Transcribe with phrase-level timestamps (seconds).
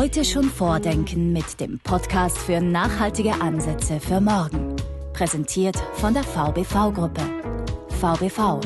[0.00, 4.74] Heute schon vordenken mit dem Podcast für nachhaltige Ansätze für morgen.
[5.12, 7.20] Präsentiert von der VBV-Gruppe.
[8.00, 8.62] VBV,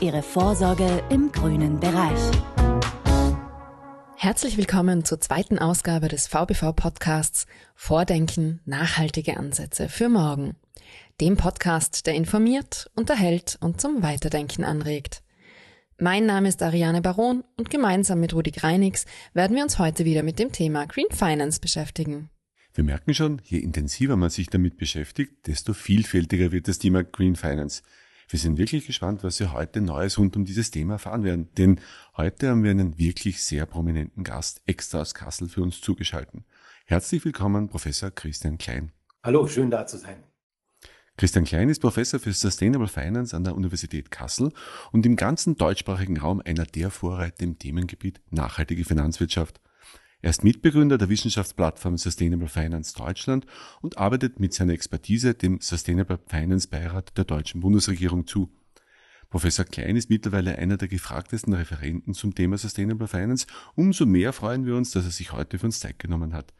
[0.00, 2.18] Ihre Vorsorge im grünen Bereich.
[4.16, 7.46] Herzlich willkommen zur zweiten Ausgabe des VBV-Podcasts
[7.76, 10.56] Vordenken, nachhaltige Ansätze für morgen.
[11.20, 15.22] Dem Podcast, der informiert, unterhält und zum Weiterdenken anregt.
[16.02, 20.24] Mein Name ist Ariane Baron und gemeinsam mit Rudi Greinix werden wir uns heute wieder
[20.24, 22.28] mit dem Thema Green Finance beschäftigen.
[22.74, 27.36] Wir merken schon, je intensiver man sich damit beschäftigt, desto vielfältiger wird das Thema Green
[27.36, 27.84] Finance.
[28.28, 31.78] Wir sind wirklich gespannt, was wir heute Neues rund um dieses Thema erfahren werden, denn
[32.16, 36.42] heute haben wir einen wirklich sehr prominenten Gast extra aus Kassel für uns zugeschaltet.
[36.84, 38.90] Herzlich willkommen, Professor Christian Klein.
[39.22, 40.16] Hallo, schön da zu sein.
[41.22, 44.50] Christian Klein ist Professor für Sustainable Finance an der Universität Kassel
[44.90, 49.60] und im ganzen deutschsprachigen Raum einer der Vorreiter im Themengebiet nachhaltige Finanzwirtschaft.
[50.20, 53.46] Er ist Mitbegründer der Wissenschaftsplattform Sustainable Finance Deutschland
[53.82, 58.50] und arbeitet mit seiner Expertise dem Sustainable Finance Beirat der deutschen Bundesregierung zu.
[59.30, 63.46] Professor Klein ist mittlerweile einer der gefragtesten Referenten zum Thema Sustainable Finance.
[63.76, 66.52] Umso mehr freuen wir uns, dass er sich heute für uns Zeit genommen hat.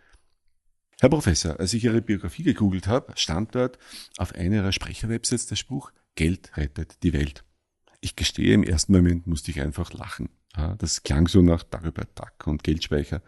[1.02, 3.76] Herr Professor, als ich Ihre Biografie gegoogelt habe, stand dort
[4.18, 7.42] auf einer Ihrer Sprecherwebsites der Spruch, Geld rettet die Welt.
[8.00, 10.28] Ich gestehe, im ersten Moment musste ich einfach lachen.
[10.78, 13.20] das klang so nach Dagobert Duck und Geldspeicher.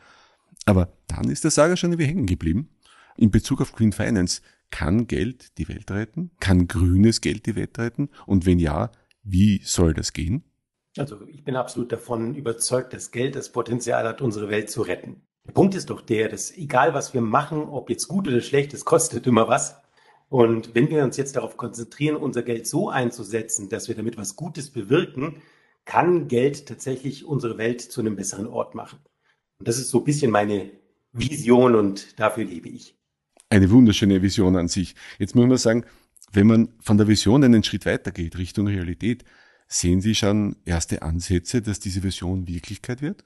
[0.67, 2.69] Aber dann ist der Sager schon irgendwie hängen geblieben.
[3.17, 6.31] In Bezug auf Green Finance, kann Geld die Welt retten?
[6.39, 8.09] Kann grünes Geld die Welt retten?
[8.27, 8.93] Und wenn ja,
[9.25, 10.45] wie soll das gehen?
[10.97, 15.27] Also ich bin absolut davon überzeugt, dass Geld das Potenzial hat, unsere Welt zu retten.
[15.47, 18.73] Der Punkt ist doch der, dass egal was wir machen, ob jetzt gut oder schlecht,
[18.75, 19.77] es kostet immer was.
[20.29, 24.37] Und wenn wir uns jetzt darauf konzentrieren, unser Geld so einzusetzen, dass wir damit was
[24.37, 25.43] Gutes bewirken,
[25.85, 28.99] kann Geld tatsächlich unsere Welt zu einem besseren Ort machen.
[29.59, 30.71] Und das ist so ein bisschen meine
[31.13, 32.97] Vision und dafür lebe ich.
[33.51, 34.95] Eine wunderschöne Vision an sich.
[35.19, 35.85] Jetzt muss man sagen,
[36.33, 39.25] wenn man von der Vision einen Schritt weiter geht, Richtung Realität,
[39.69, 43.25] sehen Sie schon erste Ansätze, dass diese Vision Wirklichkeit wird?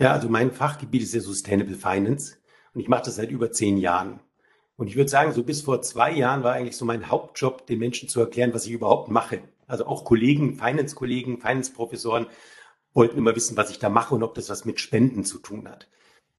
[0.00, 2.36] Ja, also mein Fachgebiet ist ja Sustainable Finance
[2.72, 4.20] und ich mache das seit über zehn Jahren.
[4.76, 7.80] Und ich würde sagen, so bis vor zwei Jahren war eigentlich so mein Hauptjob, den
[7.80, 9.42] Menschen zu erklären, was ich überhaupt mache.
[9.66, 12.26] Also auch Kollegen, Finance-Kollegen, Finance-Professoren
[12.94, 15.68] wollten immer wissen, was ich da mache und ob das was mit Spenden zu tun
[15.68, 15.88] hat.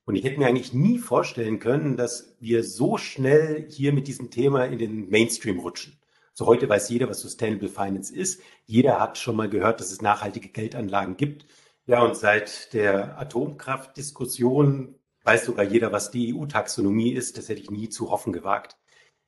[0.06, 4.32] Und ich hätte mir eigentlich nie vorstellen können, dass wir so schnell hier mit diesem
[4.32, 6.00] Thema in den Mainstream rutschen.
[6.34, 8.42] So heute weiß jeder, was Sustainable Finance ist.
[8.66, 11.46] Jeder hat schon mal gehört, dass es nachhaltige Geldanlagen gibt.
[11.90, 17.36] Ja, und seit der Atomkraftdiskussion weiß sogar jeder, was die EU-Taxonomie ist.
[17.36, 18.78] Das hätte ich nie zu hoffen gewagt.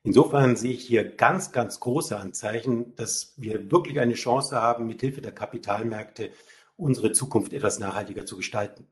[0.04, 5.20] Insofern sehe ich hier ganz, ganz große Anzeichen, dass wir wirklich eine Chance haben, mithilfe
[5.20, 6.30] der Kapitalmärkte
[6.76, 8.86] unsere Zukunft etwas nachhaltiger zu gestalten.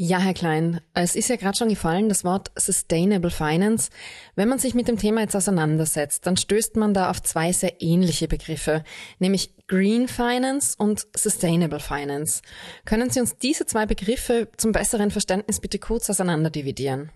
[0.00, 3.90] Ja, Herr Klein, es ist ja gerade schon gefallen, das Wort Sustainable Finance.
[4.36, 7.82] Wenn man sich mit dem Thema jetzt auseinandersetzt, dann stößt man da auf zwei sehr
[7.82, 8.84] ähnliche Begriffe,
[9.18, 12.42] nämlich Green Finance und Sustainable Finance.
[12.84, 17.10] Können Sie uns diese zwei Begriffe zum besseren Verständnis bitte kurz auseinanderdividieren?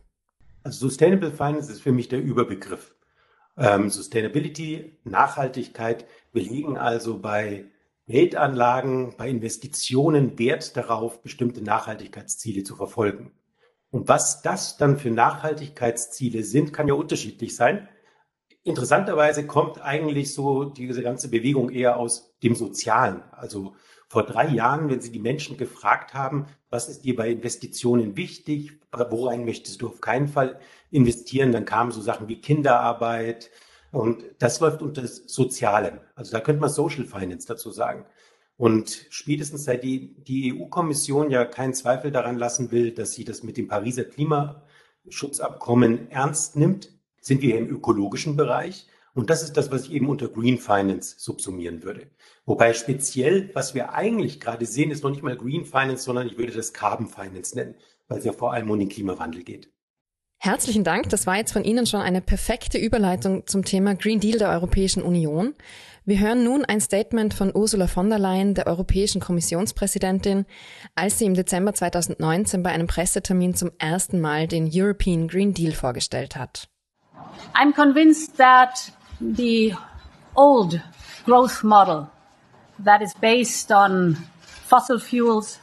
[0.64, 2.96] Also Sustainable Finance ist für mich der Überbegriff.
[3.56, 6.04] Ähm, Sustainability, Nachhaltigkeit.
[6.32, 7.66] Wir liegen also bei
[8.06, 13.32] Geldanlagen bei Investitionen Wert darauf, bestimmte Nachhaltigkeitsziele zu verfolgen.
[13.90, 17.88] Und was das dann für Nachhaltigkeitsziele sind, kann ja unterschiedlich sein.
[18.64, 23.22] Interessanterweise kommt eigentlich so diese ganze Bewegung eher aus dem Sozialen.
[23.32, 23.74] Also
[24.08, 28.80] vor drei Jahren, wenn Sie die Menschen gefragt haben, was ist dir bei Investitionen wichtig,
[28.92, 30.58] worein möchtest du auf keinen Fall
[30.90, 33.50] investieren, dann kamen so Sachen wie Kinderarbeit,
[33.92, 36.00] und das läuft unter Sozialem.
[36.14, 38.06] Also da könnte man Social Finance dazu sagen.
[38.56, 43.42] Und spätestens seit die, die EU-Kommission ja keinen Zweifel daran lassen will, dass sie das
[43.42, 48.86] mit dem Pariser Klimaschutzabkommen ernst nimmt, sind wir im ökologischen Bereich.
[49.14, 52.10] Und das ist das, was ich eben unter Green Finance subsumieren würde.
[52.46, 56.38] Wobei speziell, was wir eigentlich gerade sehen, ist noch nicht mal Green Finance, sondern ich
[56.38, 57.74] würde das Carbon Finance nennen,
[58.08, 59.70] weil es ja vor allem um den Klimawandel geht.
[60.44, 61.08] Herzlichen Dank.
[61.08, 65.00] Das war jetzt von Ihnen schon eine perfekte Überleitung zum Thema Green Deal der Europäischen
[65.00, 65.54] Union.
[66.04, 70.44] Wir hören nun ein Statement von Ursula von der Leyen, der Europäischen Kommissionspräsidentin,
[70.96, 75.70] als sie im Dezember 2019 bei einem Pressetermin zum ersten Mal den European Green Deal
[75.70, 76.66] vorgestellt hat.
[77.54, 78.90] I'm convinced that
[79.20, 79.76] the
[80.34, 80.80] old
[81.24, 82.08] growth model
[82.84, 84.16] that is based on
[84.66, 85.60] fossil fuels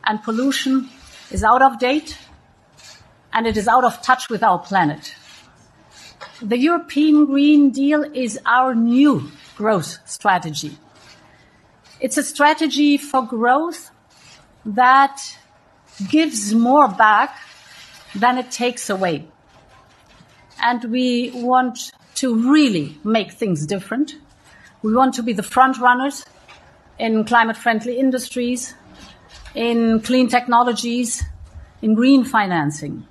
[0.00, 0.88] and pollution
[1.30, 2.16] is out of date
[3.34, 5.14] and it is out of touch with our planet.
[6.40, 10.78] The European Green Deal is our new growth strategy.
[12.00, 13.90] It's a strategy for growth
[14.64, 15.20] that
[16.08, 17.36] gives more back
[18.14, 19.26] than it takes away.
[20.62, 24.14] And we want to really make things different.
[24.82, 26.24] We want to be the front runners
[26.98, 28.74] in climate friendly industries,
[29.54, 31.24] in clean technologies,
[31.82, 33.06] in green financing.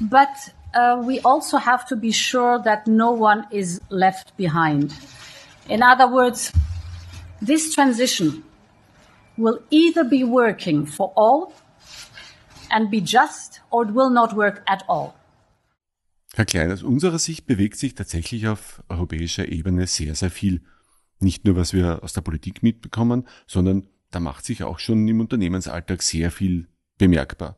[0.00, 0.28] But
[0.74, 4.92] uh, we also have to be sure that no one is left behind.
[5.68, 6.52] In other words,
[7.40, 8.44] this transition
[9.36, 11.52] will either be working for all
[12.70, 15.14] and be just or it will not work at all.
[16.34, 20.60] Herr Klein, aus unserer Sicht bewegt sich tatsächlich auf europäischer Ebene sehr, sehr viel.
[21.18, 25.20] Nicht nur, was wir aus der Politik mitbekommen, sondern da macht sich auch schon im
[25.20, 27.56] Unternehmensalltag sehr viel bemerkbar.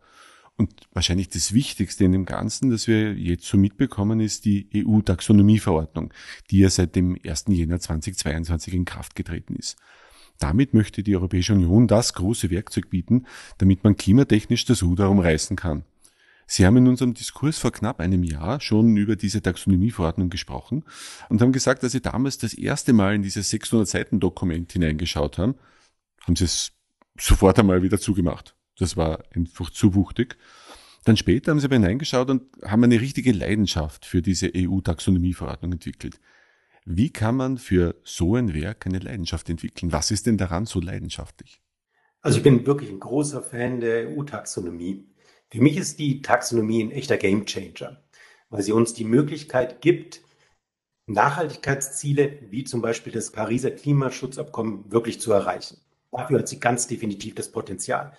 [0.59, 6.13] Und wahrscheinlich das Wichtigste in dem Ganzen, das wir jetzt so mitbekommen, ist die EU-Taxonomieverordnung,
[6.51, 7.45] die ja seit dem 1.
[7.49, 9.77] Jänner 2022 in Kraft getreten ist.
[10.41, 13.27] Damit möchte die Europäische Union das große Werkzeug bieten,
[13.59, 15.85] damit man klimatechnisch das Ruder umreißen kann.
[16.49, 20.85] Sie haben in unserem Diskurs vor knapp einem Jahr schon über diese Taxonomieverordnung gesprochen
[21.29, 25.39] und haben gesagt, dass Sie damals das erste Mal in dieses 600 Seiten Dokument hineingeschaut
[25.39, 25.55] haben,
[26.23, 26.73] haben Sie es
[27.17, 28.58] sofort einmal wieder zugemacht.
[28.79, 30.37] Das war einfach zu wuchtig.
[31.05, 36.21] Dann später haben sie aber hineingeschaut und haben eine richtige Leidenschaft für diese EU-Taxonomieverordnung entwickelt.
[36.85, 39.93] Wie kann man für so ein Werk eine Leidenschaft entwickeln?
[39.93, 41.61] Was ist denn daran so leidenschaftlich?
[42.21, 45.07] Also ich bin wirklich ein großer Fan der EU-Taxonomie.
[45.51, 48.03] Für mich ist die Taxonomie ein echter Gamechanger,
[48.51, 50.21] weil sie uns die Möglichkeit gibt,
[51.07, 55.79] Nachhaltigkeitsziele wie zum Beispiel das Pariser Klimaschutzabkommen wirklich zu erreichen.
[56.13, 58.13] Dafür hat sie ganz definitiv das Potenzial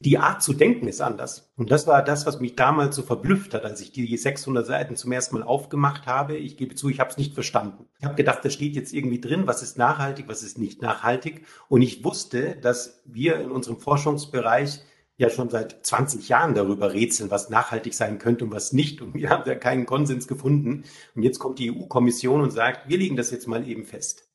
[0.00, 1.50] die Art zu denken ist anders.
[1.56, 4.94] Und das war das, was mich damals so verblüfft hat, als ich die 600 Seiten
[4.94, 6.36] zum ersten Mal aufgemacht habe.
[6.36, 7.86] Ich gebe zu, ich habe es nicht verstanden.
[7.98, 11.44] Ich habe gedacht, da steht jetzt irgendwie drin, was ist nachhaltig, was ist nicht nachhaltig.
[11.68, 14.82] Und ich wusste, dass wir in unserem Forschungsbereich
[15.16, 19.02] ja schon seit 20 Jahren darüber rätseln, was nachhaltig sein könnte und was nicht.
[19.02, 20.84] Und wir haben da keinen Konsens gefunden.
[21.16, 24.28] Und jetzt kommt die EU-Kommission und sagt, wir legen das jetzt mal eben fest.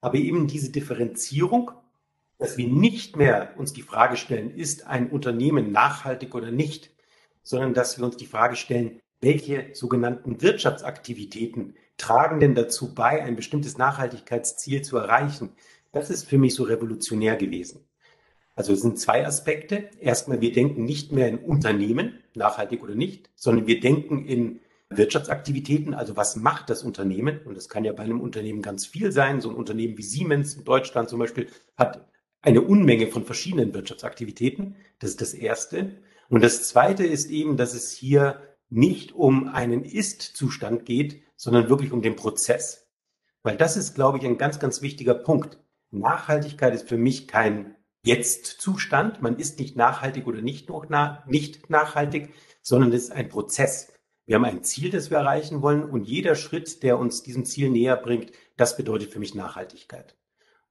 [0.00, 1.70] Aber eben diese Differenzierung
[2.38, 6.90] dass wir nicht mehr uns die Frage stellen, ist ein Unternehmen nachhaltig oder nicht,
[7.42, 13.34] sondern dass wir uns die Frage stellen, welche sogenannten Wirtschaftsaktivitäten tragen denn dazu bei, ein
[13.34, 15.50] bestimmtes Nachhaltigkeitsziel zu erreichen.
[15.90, 17.84] Das ist für mich so revolutionär gewesen.
[18.54, 19.88] Also es sind zwei Aspekte.
[20.00, 25.94] Erstmal, wir denken nicht mehr in Unternehmen, nachhaltig oder nicht, sondern wir denken in Wirtschaftsaktivitäten,
[25.94, 27.40] also was macht das Unternehmen?
[27.44, 29.40] Und das kann ja bei einem Unternehmen ganz viel sein.
[29.40, 32.06] So ein Unternehmen wie Siemens in Deutschland zum Beispiel hat
[32.48, 34.76] eine Unmenge von verschiedenen Wirtschaftsaktivitäten.
[35.00, 36.00] Das ist das Erste.
[36.30, 38.40] Und das Zweite ist eben, dass es hier
[38.70, 42.88] nicht um einen Ist-Zustand geht, sondern wirklich um den Prozess.
[43.42, 45.58] Weil das ist, glaube ich, ein ganz, ganz wichtiger Punkt.
[45.90, 49.20] Nachhaltigkeit ist für mich kein Jetzt-Zustand.
[49.20, 50.70] Man ist nicht nachhaltig oder nicht,
[51.26, 53.92] nicht nachhaltig, sondern es ist ein Prozess.
[54.24, 57.68] Wir haben ein Ziel, das wir erreichen wollen und jeder Schritt, der uns diesem Ziel
[57.68, 60.16] näher bringt, das bedeutet für mich Nachhaltigkeit.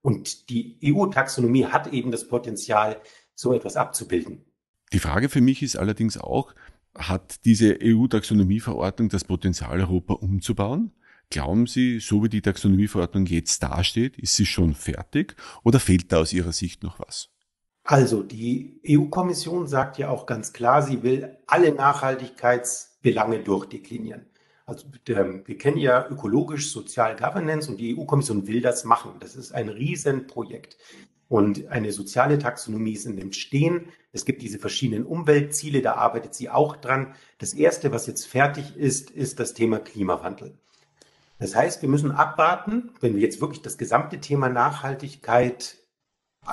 [0.01, 3.01] Und die EU-Taxonomie hat eben das Potenzial,
[3.35, 4.45] so etwas abzubilden.
[4.94, 6.55] Die Frage für mich ist allerdings auch,
[6.95, 10.91] hat diese EU-Taxonomieverordnung das Potenzial, Europa umzubauen?
[11.29, 16.19] Glauben Sie, so wie die Taxonomieverordnung jetzt dasteht, ist sie schon fertig oder fehlt da
[16.19, 17.29] aus Ihrer Sicht noch was?
[17.83, 24.25] Also die EU-Kommission sagt ja auch ganz klar, sie will alle Nachhaltigkeitsbelange durchdeklinieren.
[24.67, 29.13] Also wir kennen ja ökologisch Sozial Governance und die EU-Kommission will das machen.
[29.21, 30.77] Das ist ein Riesenprojekt.
[31.29, 33.88] Und eine soziale Taxonomie ist in dem Stehen.
[34.12, 37.15] Es gibt diese verschiedenen Umweltziele, da arbeitet sie auch dran.
[37.38, 40.57] Das erste, was jetzt fertig ist, ist das Thema Klimawandel.
[41.39, 45.77] Das heißt, wir müssen abwarten, wenn wir jetzt wirklich das gesamte Thema Nachhaltigkeit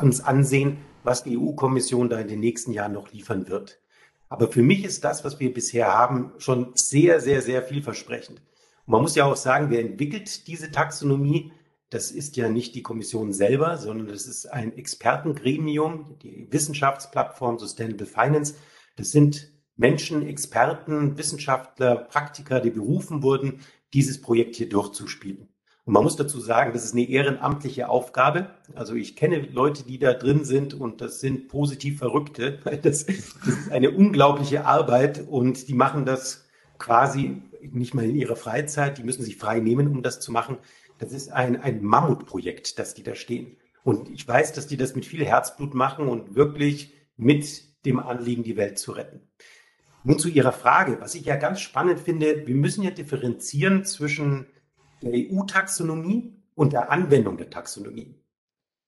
[0.00, 3.80] uns ansehen, was die EU-Kommission da in den nächsten Jahren noch liefern wird.
[4.34, 8.38] Aber für mich ist das, was wir bisher haben, schon sehr, sehr, sehr vielversprechend.
[8.84, 11.52] Und man muss ja auch sagen, wer entwickelt diese Taxonomie?
[11.88, 18.06] Das ist ja nicht die Kommission selber, sondern das ist ein Expertengremium, die Wissenschaftsplattform Sustainable
[18.06, 18.56] Finance.
[18.96, 23.60] Das sind Menschen, Experten, Wissenschaftler, Praktiker, die berufen wurden,
[23.92, 25.48] dieses Projekt hier durchzuspielen.
[25.86, 28.50] Und man muss dazu sagen, das ist eine ehrenamtliche Aufgabe.
[28.74, 32.58] Also ich kenne Leute, die da drin sind und das sind positiv Verrückte.
[32.82, 36.46] Das, das ist eine unglaubliche Arbeit und die machen das
[36.78, 38.98] quasi nicht mal in ihrer Freizeit.
[38.98, 40.58] Die müssen sich frei nehmen, um das zu machen.
[40.98, 43.56] Das ist ein, ein Mammutprojekt, dass die da stehen.
[43.82, 48.42] Und ich weiß, dass die das mit viel Herzblut machen und wirklich mit dem Anliegen,
[48.42, 49.20] die Welt zu retten.
[50.02, 54.46] Nun zu Ihrer Frage, was ich ja ganz spannend finde, wir müssen ja differenzieren zwischen
[55.02, 58.14] der EU-Taxonomie und der Anwendung der Taxonomie.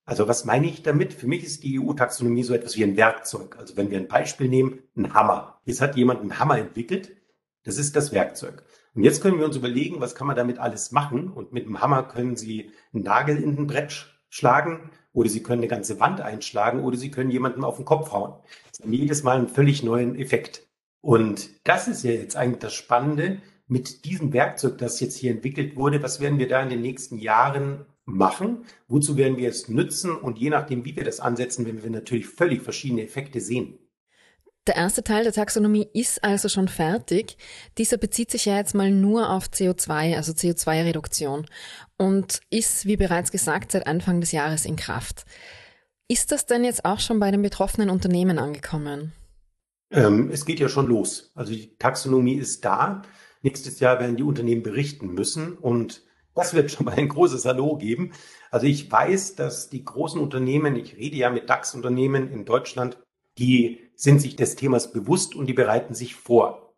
[0.04, 1.12] Also was meine ich damit?
[1.12, 3.56] Für mich ist die EU-Taxonomie so etwas wie ein Werkzeug.
[3.58, 5.60] Also wenn wir ein Beispiel nehmen, ein Hammer.
[5.64, 7.16] Jetzt hat jemand einen Hammer entwickelt.
[7.64, 8.62] Das ist das Werkzeug.
[8.94, 11.28] Und jetzt können wir uns überlegen, was kann man damit alles machen?
[11.28, 15.60] Und mit dem Hammer können Sie einen Nagel in den Brett schlagen oder Sie können
[15.60, 18.34] eine ganze Wand einschlagen oder Sie können jemanden auf den Kopf hauen.
[18.70, 20.66] Das ist jedes Mal einen völlig neuen Effekt.
[21.00, 25.76] Und das ist ja jetzt eigentlich das Spannende mit diesem Werkzeug, das jetzt hier entwickelt
[25.76, 26.02] wurde.
[26.02, 28.64] Was werden wir da in den nächsten Jahren machen?
[28.88, 30.16] Wozu werden wir es nützen?
[30.16, 33.78] Und je nachdem, wie wir das ansetzen, werden wir natürlich völlig verschiedene Effekte sehen.
[34.66, 37.36] Der erste Teil der Taxonomie ist also schon fertig.
[37.78, 41.46] Dieser bezieht sich ja jetzt mal nur auf CO2, also CO2-Reduktion
[41.96, 45.24] und ist, wie bereits gesagt, seit Anfang des Jahres in Kraft.
[46.08, 49.12] Ist das denn jetzt auch schon bei den betroffenen Unternehmen angekommen?
[49.92, 51.30] Ähm, es geht ja schon los.
[51.34, 53.02] Also die Taxonomie ist da.
[53.46, 56.02] Nächstes Jahr werden die Unternehmen berichten müssen und
[56.34, 58.10] das wird schon mal ein großes Hallo geben.
[58.50, 62.98] Also ich weiß, dass die großen Unternehmen, ich rede ja mit DAX-Unternehmen in Deutschland,
[63.38, 66.74] die sind sich des Themas bewusst und die bereiten sich vor.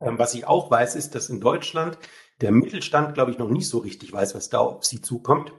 [0.00, 1.98] Ähm, was ich auch weiß, ist, dass in Deutschland
[2.40, 5.52] der Mittelstand, glaube ich, noch nicht so richtig weiß, was da auf sie zukommt.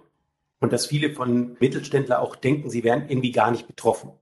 [0.60, 4.14] Und dass viele von Mittelständler auch denken, sie wären irgendwie gar nicht betroffen.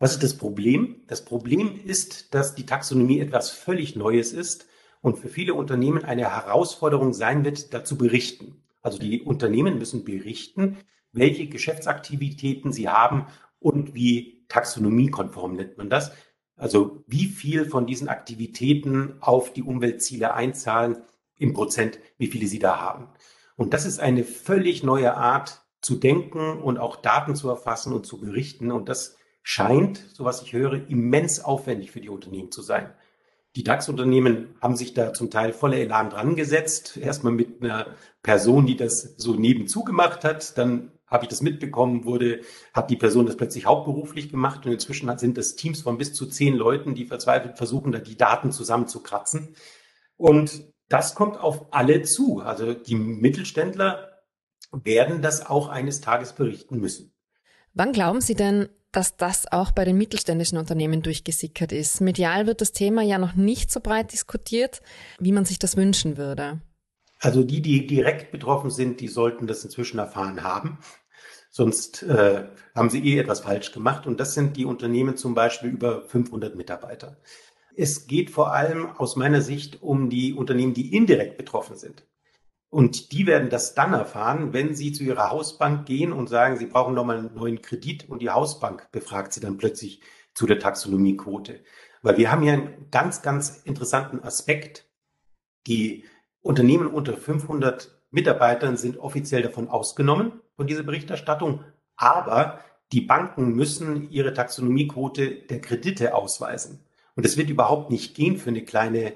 [0.00, 1.02] Was ist das Problem?
[1.06, 4.66] Das Problem ist, dass die Taxonomie etwas völlig Neues ist
[5.04, 8.62] und für viele Unternehmen eine Herausforderung sein wird, dazu berichten.
[8.80, 10.78] Also die Unternehmen müssen berichten,
[11.12, 13.26] welche Geschäftsaktivitäten sie haben
[13.58, 16.12] und wie taxonomiekonform nennt man das.
[16.56, 21.02] Also wie viel von diesen Aktivitäten auf die Umweltziele einzahlen
[21.36, 23.08] im Prozent, wie viele sie da haben.
[23.56, 28.06] Und das ist eine völlig neue Art zu denken und auch Daten zu erfassen und
[28.06, 28.72] zu berichten.
[28.72, 32.94] Und das scheint, so was ich höre, immens aufwendig für die Unternehmen zu sein.
[33.56, 36.96] Die DAX-Unternehmen haben sich da zum Teil voller Elan dran gesetzt.
[36.96, 37.86] Erstmal mit einer
[38.22, 40.58] Person, die das so nebenzu gemacht hat.
[40.58, 42.40] Dann habe ich das mitbekommen, wurde,
[42.72, 46.26] hat die Person das plötzlich hauptberuflich gemacht und inzwischen sind das Teams von bis zu
[46.26, 49.54] zehn Leuten, die verzweifelt versuchen, da die Daten zusammenzukratzen.
[50.16, 52.40] Und das kommt auf alle zu.
[52.40, 54.22] Also die Mittelständler
[54.72, 57.12] werden das auch eines Tages berichten müssen.
[57.74, 62.00] Wann glauben Sie denn, dass das auch bei den mittelständischen Unternehmen durchgesickert ist.
[62.00, 64.80] Medial wird das Thema ja noch nicht so breit diskutiert,
[65.18, 66.60] wie man sich das wünschen würde.
[67.20, 70.78] Also die, die direkt betroffen sind, die sollten das inzwischen erfahren haben.
[71.50, 74.06] Sonst äh, haben sie eh etwas falsch gemacht.
[74.06, 77.16] Und das sind die Unternehmen zum Beispiel über 500 Mitarbeiter.
[77.76, 82.04] Es geht vor allem aus meiner Sicht um die Unternehmen, die indirekt betroffen sind.
[82.74, 86.66] Und die werden das dann erfahren, wenn sie zu ihrer Hausbank gehen und sagen, sie
[86.66, 90.00] brauchen nochmal einen neuen Kredit und die Hausbank befragt sie dann plötzlich
[90.34, 91.60] zu der Taxonomiequote.
[92.02, 94.88] Weil wir haben hier einen ganz, ganz interessanten Aspekt.
[95.68, 96.04] Die
[96.42, 101.62] Unternehmen unter 500 Mitarbeitern sind offiziell davon ausgenommen von dieser Berichterstattung,
[101.94, 102.58] aber
[102.90, 106.84] die Banken müssen ihre Taxonomiequote der Kredite ausweisen.
[107.14, 109.12] Und es wird überhaupt nicht gehen für eine kleine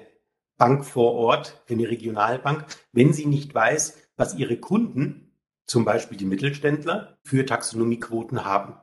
[0.59, 5.31] Bank vor Ort, eine Regionalbank, wenn sie nicht weiß, was ihre Kunden,
[5.65, 8.75] zum Beispiel die Mittelständler, für Taxonomiequoten haben.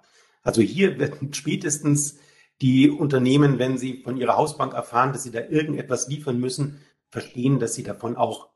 [0.42, 2.18] Also hier werden spätestens
[2.62, 6.80] die Unternehmen, wenn sie von ihrer Hausbank erfahren, dass sie da irgendetwas liefern müssen,
[7.11, 8.49] verstehen, dass sie davon auch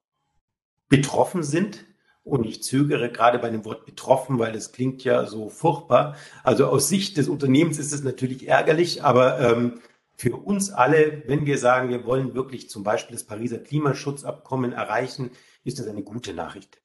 [0.88, 1.84] betroffen sind.
[2.22, 6.16] Und ich zögere gerade bei dem Wort betroffen, weil das klingt ja so furchtbar.
[6.42, 9.80] Also aus Sicht des Unternehmens ist es natürlich ärgerlich, aber ähm,
[10.20, 15.30] für uns alle, wenn wir sagen, wir wollen wirklich zum Beispiel das Pariser Klimaschutzabkommen erreichen,
[15.64, 16.82] ist das eine gute Nachricht.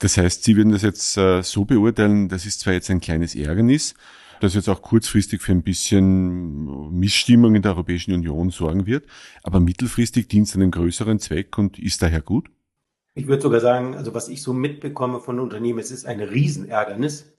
[0.00, 3.36] Das heißt, Sie würden das jetzt äh, so beurteilen, das ist zwar jetzt ein kleines
[3.36, 3.94] Ärgernis,
[4.40, 9.06] das jetzt auch kurzfristig für ein bisschen Missstimmung in der Europäischen Union sorgen wird,
[9.44, 12.50] aber mittelfristig dient es einem größeren Zweck und ist daher gut?
[13.14, 17.32] Ich würde sogar sagen, also was ich so mitbekomme von Unternehmen, es ist ein Riesenärgernis,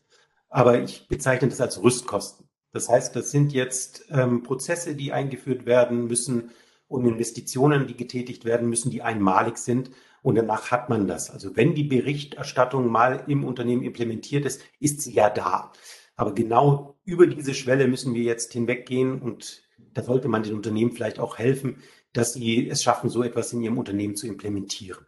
[0.48, 2.43] aber ich bezeichne das als Rüstkosten.
[2.74, 6.50] Das heißt, das sind jetzt ähm, Prozesse, die eingeführt werden müssen
[6.88, 9.92] und Investitionen, die getätigt werden müssen, die einmalig sind.
[10.24, 11.30] Und danach hat man das.
[11.30, 15.72] Also wenn die Berichterstattung mal im Unternehmen implementiert ist, ist sie ja da.
[16.16, 19.64] Aber genau über diese Schwelle müssen wir jetzt hinweggehen und
[19.94, 21.78] da sollte man den Unternehmen vielleicht auch helfen,
[22.14, 25.06] dass sie es schaffen, so etwas in ihrem Unternehmen zu implementieren.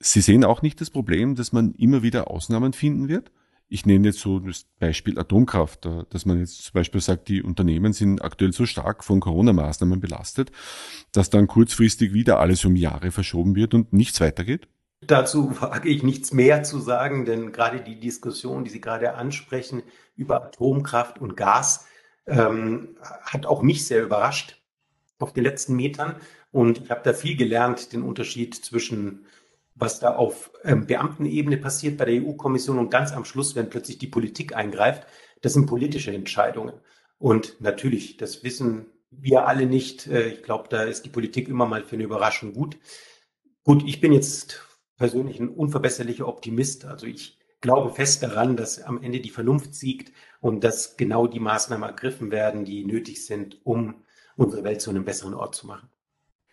[0.00, 3.32] Sie sehen auch nicht das Problem, dass man immer wieder Ausnahmen finden wird?
[3.72, 7.92] Ich nenne jetzt so das Beispiel Atomkraft, dass man jetzt zum Beispiel sagt, die Unternehmen
[7.92, 10.50] sind aktuell so stark von Corona-Maßnahmen belastet,
[11.12, 14.66] dass dann kurzfristig wieder alles um Jahre verschoben wird und nichts weitergeht?
[15.02, 19.84] Dazu wage ich nichts mehr zu sagen, denn gerade die Diskussion, die Sie gerade ansprechen
[20.16, 21.86] über Atomkraft und Gas,
[22.26, 24.60] ähm, hat auch mich sehr überrascht
[25.20, 26.16] auf den letzten Metern.
[26.50, 29.26] Und ich habe da viel gelernt, den Unterschied zwischen
[29.80, 33.98] was da auf ähm, Beamtenebene passiert bei der EU-Kommission und ganz am Schluss, wenn plötzlich
[33.98, 35.06] die Politik eingreift,
[35.42, 36.74] das sind politische Entscheidungen.
[37.18, 40.06] Und natürlich, das wissen wir alle nicht.
[40.06, 42.78] Äh, ich glaube, da ist die Politik immer mal für eine Überraschung gut.
[43.64, 44.62] Gut, ich bin jetzt
[44.96, 46.84] persönlich ein unverbesserlicher Optimist.
[46.84, 51.40] Also ich glaube fest daran, dass am Ende die Vernunft siegt und dass genau die
[51.40, 54.04] Maßnahmen ergriffen werden, die nötig sind, um
[54.36, 55.89] unsere Welt zu einem besseren Ort zu machen.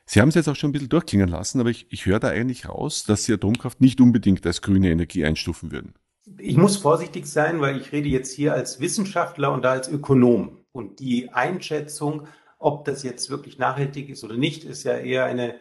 [0.09, 2.29] Sie haben es jetzt auch schon ein bisschen durchklingen lassen, aber ich, ich höre da
[2.29, 5.95] eigentlich raus, dass Sie Atomkraft nicht unbedingt als grüne Energie einstufen würden.
[6.39, 10.59] Ich muss vorsichtig sein, weil ich rede jetzt hier als Wissenschaftler und da als Ökonom.
[10.71, 12.25] Und die Einschätzung,
[12.57, 15.59] ob das jetzt wirklich nachhaltig ist oder nicht, ist ja eher eine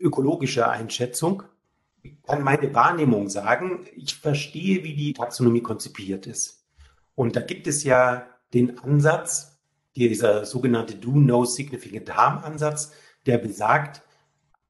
[0.00, 1.44] ökologische Einschätzung.
[2.02, 3.86] Ich kann meine Wahrnehmung sagen.
[3.94, 6.64] Ich verstehe, wie die Taxonomie konzipiert ist.
[7.14, 9.60] Und da gibt es ja den Ansatz,
[9.94, 12.92] dieser sogenannte Do No Significant Harm Ansatz,
[13.28, 14.02] der besagt,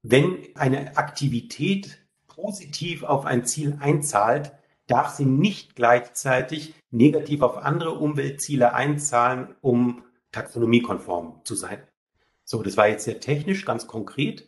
[0.02, 4.52] wenn eine Aktivität positiv auf ein Ziel einzahlt,
[4.86, 11.82] darf sie nicht gleichzeitig negativ auf andere Umweltziele einzahlen, um taxonomiekonform zu sein.
[12.44, 14.46] So, das war jetzt sehr technisch, ganz konkret.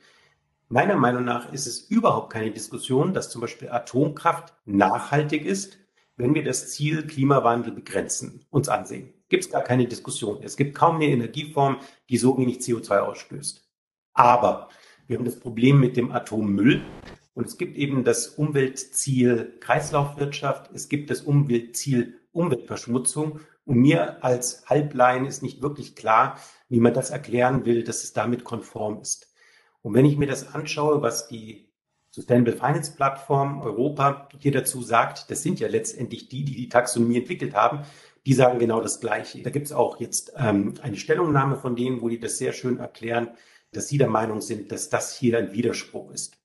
[0.68, 5.78] Meiner Meinung nach ist es überhaupt keine Diskussion, dass zum Beispiel Atomkraft nachhaltig ist,
[6.16, 9.12] wenn wir das Ziel Klimawandel begrenzen, uns ansehen.
[9.28, 10.42] Gibt es gar keine Diskussion.
[10.42, 13.69] Es gibt kaum eine Energieform, die so wenig CO2 ausstößt.
[14.14, 14.68] Aber
[15.06, 16.82] wir haben das Problem mit dem Atommüll.
[17.34, 23.40] Und es gibt eben das Umweltziel Kreislaufwirtschaft, es gibt das Umweltziel Umweltverschmutzung.
[23.64, 26.38] Und mir als Halblein ist nicht wirklich klar,
[26.68, 29.32] wie man das erklären will, dass es damit konform ist.
[29.82, 31.70] Und wenn ich mir das anschaue, was die
[32.10, 37.18] Sustainable Finance Plattform Europa hier dazu sagt, das sind ja letztendlich die, die die Taxonomie
[37.18, 37.84] entwickelt haben,
[38.26, 39.42] die sagen genau das Gleiche.
[39.42, 42.78] Da gibt es auch jetzt ähm, eine Stellungnahme von denen, wo die das sehr schön
[42.78, 43.28] erklären,
[43.72, 46.38] dass sie der Meinung sind, dass das hier ein Widerspruch ist.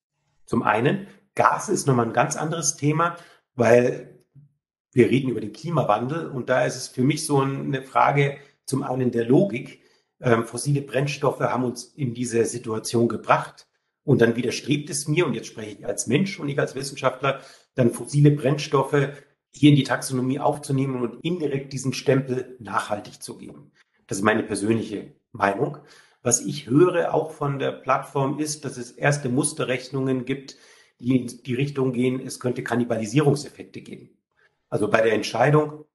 [0.46, 3.18] Zum einen, Gas ist nochmal ein ganz anderes Thema,
[3.56, 4.24] weil
[4.94, 8.84] wir reden über den Klimawandel und da ist es für mich so eine Frage zum
[8.84, 9.82] einen der Logik.
[10.22, 13.68] Ähm, fossile Brennstoffe haben uns in diese Situation gebracht
[14.04, 17.42] und dann widerstrebt es mir, und jetzt spreche ich als Mensch und nicht als Wissenschaftler,
[17.74, 19.10] dann fossile Brennstoffe
[19.52, 23.72] hier in die Taxonomie aufzunehmen und indirekt diesen Stempel nachhaltig zu geben.
[24.08, 25.80] Das ist meine persönliche Meinung.
[26.26, 30.58] Was ich höre auch von der Plattform ist, dass es erste Musterrechnungen gibt,
[31.00, 34.10] die in die Richtung gehen, es könnte Kannibalisierungseffekte geben.
[34.68, 35.86] Also bei der Entscheidung,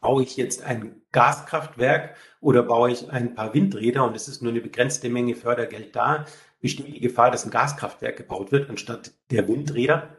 [0.00, 4.50] baue ich jetzt ein Gaskraftwerk oder baue ich ein paar Windräder und es ist nur
[4.50, 6.24] eine begrenzte Menge Fördergeld da,
[6.60, 10.16] besteht die Gefahr, dass ein Gaskraftwerk gebaut wird anstatt der Windräder.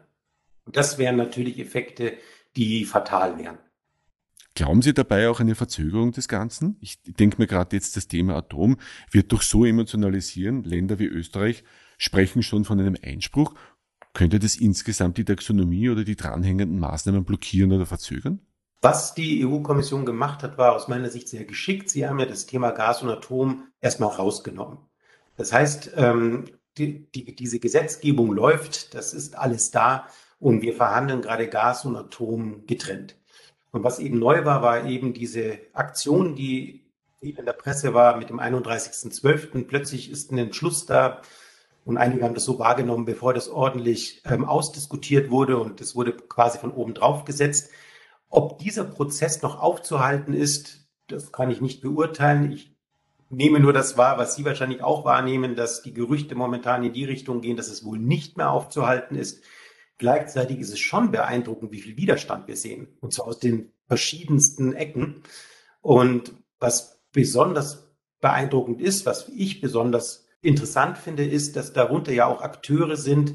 [0.64, 2.14] Und das wären natürlich Effekte,
[2.56, 3.58] die fatal wären.
[4.54, 6.76] Glauben Sie dabei auch eine Verzögerung des Ganzen?
[6.80, 8.76] Ich denke mir gerade jetzt, das Thema Atom
[9.10, 10.62] wird doch so emotionalisieren.
[10.64, 11.64] Länder wie Österreich
[11.96, 13.54] sprechen schon von einem Einspruch.
[14.12, 18.40] Könnte das insgesamt die Taxonomie oder die dranhängenden Maßnahmen blockieren oder verzögern?
[18.82, 21.88] Was die EU-Kommission gemacht hat, war aus meiner Sicht sehr geschickt.
[21.88, 24.78] Sie haben ja das Thema Gas und Atom erstmal rausgenommen.
[25.36, 26.44] Das heißt, ähm,
[26.76, 31.96] die, die, diese Gesetzgebung läuft, das ist alles da und wir verhandeln gerade Gas und
[31.96, 33.16] Atom getrennt.
[33.72, 36.84] Und was eben neu war, war eben diese Aktion, die
[37.20, 39.64] in der Presse war mit dem 31.12.
[39.66, 41.22] Plötzlich ist ein Entschluss da
[41.84, 46.12] und einige haben das so wahrgenommen, bevor das ordentlich ähm, ausdiskutiert wurde und es wurde
[46.12, 47.70] quasi von oben drauf gesetzt.
[48.28, 52.52] Ob dieser Prozess noch aufzuhalten ist, das kann ich nicht beurteilen.
[52.52, 52.76] Ich
[53.30, 57.04] nehme nur das wahr, was Sie wahrscheinlich auch wahrnehmen, dass die Gerüchte momentan in die
[57.04, 59.42] Richtung gehen, dass es wohl nicht mehr aufzuhalten ist.
[60.02, 62.88] Gleichzeitig ist es schon beeindruckend, wie viel Widerstand wir sehen.
[63.00, 65.22] Und zwar aus den verschiedensten Ecken.
[65.80, 67.86] Und was besonders
[68.20, 73.34] beeindruckend ist, was ich besonders interessant finde, ist, dass darunter ja auch Akteure sind,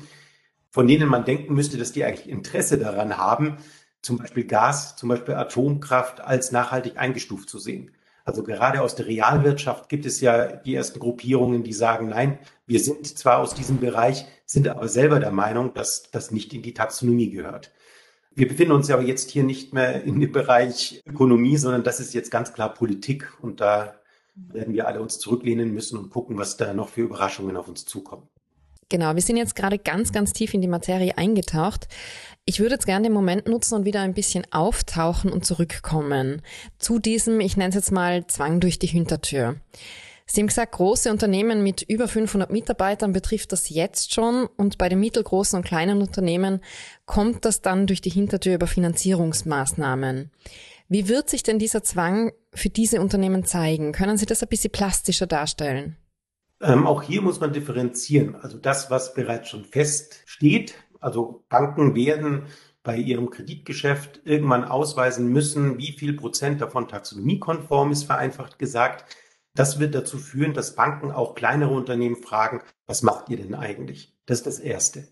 [0.69, 3.60] von denen man denken müsste, dass die eigentlich Interesse daran haben,
[4.01, 7.91] zum Beispiel Gas, zum Beispiel Atomkraft als nachhaltig eingestuft zu sehen.
[8.27, 12.81] Also gerade aus der Realwirtschaft gibt es ja die ersten Gruppierungen, die sagen, nein, wir
[12.81, 16.73] sind zwar aus diesem Bereich, sind aber selber der Meinung, dass das nicht in die
[16.73, 17.71] Taxonomie gehört.
[18.35, 22.01] Wir befinden uns ja aber jetzt hier nicht mehr in dem Bereich Ökonomie, sondern das
[22.01, 23.95] ist jetzt ganz klar Politik und da
[24.35, 27.85] werden wir alle uns zurücklehnen müssen und gucken, was da noch für Überraschungen auf uns
[27.85, 28.27] zukommen.
[28.89, 31.87] Genau, wir sind jetzt gerade ganz, ganz tief in die Materie eingetaucht.
[32.49, 36.41] Ich würde jetzt gerne den Moment nutzen und wieder ein bisschen auftauchen und zurückkommen
[36.79, 39.57] zu diesem, ich nenne es jetzt mal Zwang durch die Hintertür.
[40.25, 44.88] Sie haben gesagt, große Unternehmen mit über 500 Mitarbeitern betrifft das jetzt schon und bei
[44.88, 46.62] den mittelgroßen und kleinen Unternehmen
[47.05, 50.31] kommt das dann durch die Hintertür über Finanzierungsmaßnahmen.
[50.88, 53.91] Wie wird sich denn dieser Zwang für diese Unternehmen zeigen?
[53.91, 55.97] Können Sie das ein bisschen plastischer darstellen?
[56.60, 58.36] Ähm, auch hier muss man differenzieren.
[58.36, 62.43] Also das, was bereits schon feststeht, Also Banken werden
[62.83, 69.05] bei ihrem Kreditgeschäft irgendwann ausweisen müssen, wie viel Prozent davon taxonomiekonform ist, vereinfacht gesagt.
[69.53, 74.15] Das wird dazu führen, dass Banken auch kleinere Unternehmen fragen, was macht ihr denn eigentlich?
[74.25, 75.07] Das ist das Erste.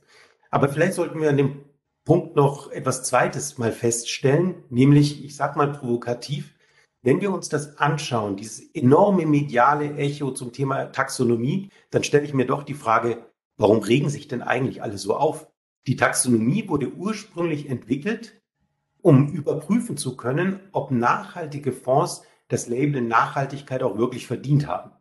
[0.52, 1.66] Aber vielleicht sollten wir an dem
[2.06, 6.54] Punkt noch etwas Zweites mal feststellen, nämlich, ich sage mal provokativ,
[7.02, 12.34] wenn wir uns das anschauen, dieses enorme mediale Echo zum Thema Taxonomie, dann stelle ich
[12.34, 13.26] mir doch die Frage,
[13.58, 15.48] warum regen sich denn eigentlich alle so auf?
[15.88, 18.42] Die Taxonomie wurde ursprünglich entwickelt,
[19.02, 24.92] um überprüfen zu können, ob nachhaltige Fonds das Label Nachhaltigkeit auch wirklich verdient haben.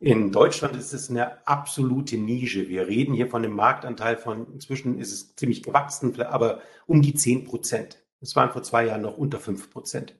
[0.00, 2.68] In Deutschland ist es eine absolute Nische.
[2.68, 7.14] Wir reden hier von einem Marktanteil von, inzwischen ist es ziemlich gewachsen, aber um die
[7.14, 8.04] 10 Prozent.
[8.20, 10.14] Es waren vor zwei Jahren noch unter 5 Prozent.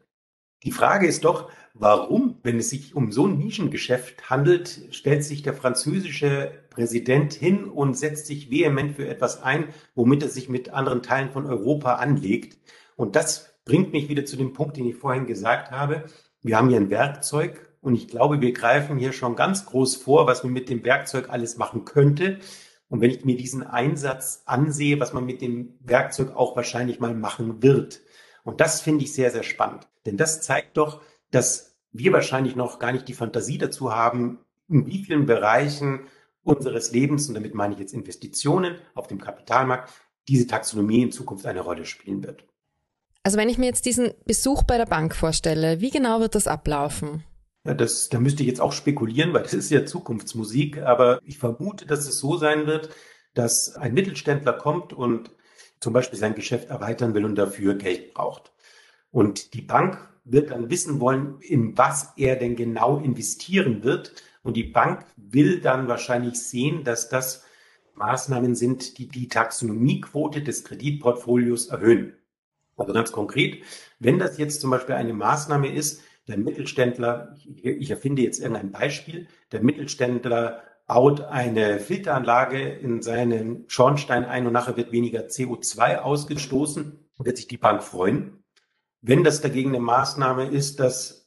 [0.62, 5.42] Die Frage ist doch, warum, wenn es sich um so ein Nischengeschäft handelt, stellt sich
[5.42, 10.71] der französische Präsident hin und setzt sich vehement für etwas ein, womit er sich mit
[10.71, 12.59] anderen Teilen von Europa anlegt.
[12.97, 16.05] Und das bringt mich wieder zu dem Punkt, den ich vorhin gesagt habe.
[16.43, 20.27] Wir haben hier ein Werkzeug und ich glaube, wir greifen hier schon ganz groß vor,
[20.27, 22.39] was man mit dem Werkzeug alles machen könnte.
[22.89, 27.15] Und wenn ich mir diesen Einsatz ansehe, was man mit dem Werkzeug auch wahrscheinlich mal
[27.15, 28.01] machen wird.
[28.43, 29.89] Und das finde ich sehr, sehr spannend.
[30.07, 34.87] Denn das zeigt doch, dass wir wahrscheinlich noch gar nicht die Fantasie dazu haben, in
[34.87, 36.01] wie vielen Bereichen
[36.44, 39.90] unseres Lebens, und damit meine ich jetzt Investitionen auf dem Kapitalmarkt,
[40.28, 42.44] diese Taxonomie in Zukunft eine Rolle spielen wird.
[43.22, 46.46] Also wenn ich mir jetzt diesen Besuch bei der Bank vorstelle, wie genau wird das
[46.46, 47.24] ablaufen?
[47.66, 50.83] Ja, das, da müsste ich jetzt auch spekulieren, weil das ist ja Zukunftsmusik.
[50.83, 52.90] Aber ich vermute, dass es so sein wird,
[53.33, 55.30] dass ein Mittelständler kommt und
[55.80, 58.52] zum Beispiel sein Geschäft erweitern will und dafür Geld braucht.
[59.11, 64.12] Und die Bank wird dann wissen wollen, in was er denn genau investieren wird.
[64.44, 67.44] Und die Bank will dann wahrscheinlich sehen, dass das
[67.94, 72.16] Maßnahmen sind, die die Taxonomiequote des Kreditportfolios erhöhen.
[72.76, 73.62] Also ganz konkret,
[73.98, 79.28] wenn das jetzt zum Beispiel eine Maßnahme ist, der Mittelständler, ich erfinde jetzt irgendein Beispiel,
[79.52, 86.98] der Mittelständler baut eine Filteranlage in seinen Schornstein ein und nachher wird weniger CO2 ausgestoßen,
[87.18, 88.44] wird sich die Bank freuen.
[89.00, 91.24] Wenn das dagegen eine Maßnahme ist, dass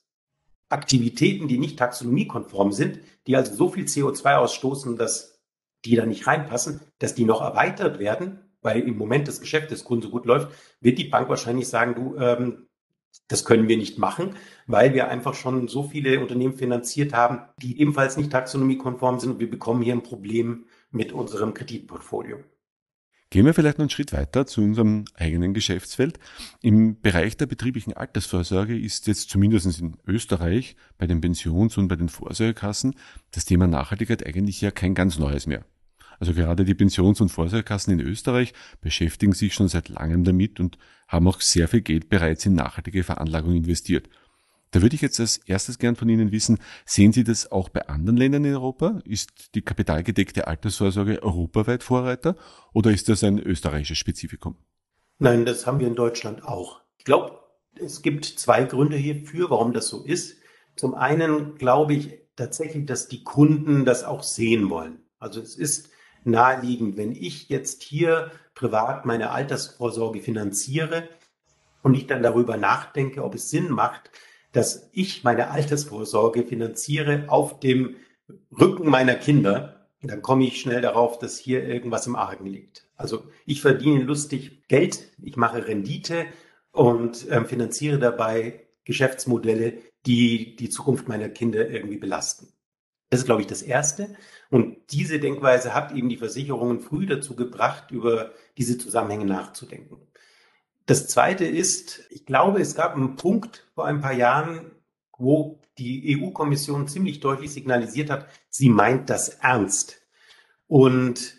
[0.69, 5.39] Aktivitäten, die nicht taxonomiekonform sind, die also so viel CO2 ausstoßen, dass
[5.86, 9.84] die da nicht reinpassen, dass die noch erweitert werden, weil im Moment das Geschäft des
[9.84, 10.49] Kunden so gut läuft,
[10.82, 12.67] wird die Bank wahrscheinlich sagen, du, ähm,
[13.27, 17.80] das können wir nicht machen, weil wir einfach schon so viele Unternehmen finanziert haben, die
[17.80, 22.39] ebenfalls nicht taxonomiekonform sind und wir bekommen hier ein Problem mit unserem Kreditportfolio.
[23.30, 26.18] Gehen wir vielleicht noch einen Schritt weiter zu unserem eigenen Geschäftsfeld.
[26.62, 31.98] Im Bereich der betrieblichen Altersvorsorge ist jetzt zumindest in Österreich bei den Pensions- und bei
[31.98, 32.96] den Vorsorgekassen
[33.32, 35.66] das Thema Nachhaltigkeit eigentlich ja kein ganz neues mehr.
[36.20, 40.78] Also gerade die Pensions- und Vorsorgekassen in Österreich beschäftigen sich schon seit langem damit und
[41.10, 44.10] haben auch sehr viel Geld bereits in nachhaltige Veranlagung investiert.
[44.71, 47.88] Da würde ich jetzt als erstes gern von Ihnen wissen, sehen Sie das auch bei
[47.88, 48.99] anderen Ländern in Europa?
[49.06, 52.36] Ist die kapitalgedeckte Altersvorsorge europaweit Vorreiter
[52.73, 54.58] oder ist das ein österreichisches Spezifikum?
[55.19, 56.82] Nein, das haben wir in Deutschland auch.
[56.97, 57.39] Ich glaube,
[57.75, 60.38] es gibt zwei Gründe hierfür, warum das so ist.
[60.75, 64.99] Zum einen glaube ich tatsächlich, dass die Kunden das auch sehen wollen.
[65.17, 65.89] Also es ist
[66.23, 71.10] naheliegend, wenn ich jetzt hier privat meine Altersvorsorge finanziere
[71.84, 74.12] und ich dann darüber nachdenke, ob es Sinn macht,
[74.58, 77.96] dass ich meine Altersvorsorge finanziere auf dem
[78.60, 82.89] Rücken meiner Kinder, dann komme ich schnell darauf, dass hier irgendwas im Argen liegt.
[82.96, 86.26] Also ich verdiene lustig Geld, ich mache Rendite
[86.72, 92.48] und äh, finanziere dabei Geschäftsmodelle, die die Zukunft meiner Kinder irgendwie belasten.
[93.10, 94.15] Das ist, glaube ich, das Erste.
[94.50, 99.98] Und diese Denkweise hat eben die Versicherungen früh dazu gebracht, über diese Zusammenhänge nachzudenken.
[100.88, 104.71] Das Zweite ist, ich glaube, es gab einen Punkt vor ein paar Jahren,
[105.17, 110.02] wo die EU-Kommission ziemlich deutlich signalisiert hat, sie meint das ernst.
[110.65, 111.36] Und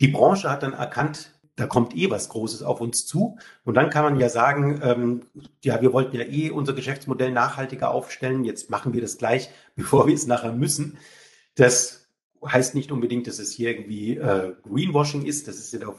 [0.00, 3.38] die Branche hat dann erkannt, da kommt eh was Großes auf uns zu.
[3.64, 5.20] Und dann kann man ja sagen, ähm,
[5.62, 8.44] ja, wir wollten ja eh unser Geschäftsmodell nachhaltiger aufstellen.
[8.44, 10.98] Jetzt machen wir das gleich, bevor wir es nachher müssen.
[11.54, 11.99] Das
[12.44, 15.48] heißt nicht unbedingt, dass es hier irgendwie äh, Greenwashing ist.
[15.48, 15.94] Das ist ja der,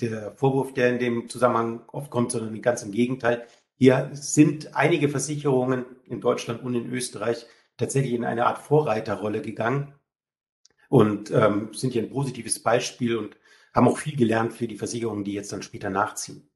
[0.00, 3.46] der Vorwurf, der in dem Zusammenhang oft kommt, sondern ganz im Gegenteil.
[3.78, 9.94] Hier sind einige Versicherungen in Deutschland und in Österreich tatsächlich in eine Art Vorreiterrolle gegangen
[10.88, 13.36] und ähm, sind hier ein positives Beispiel und
[13.74, 16.48] haben auch viel gelernt für die Versicherungen, die jetzt dann später nachziehen.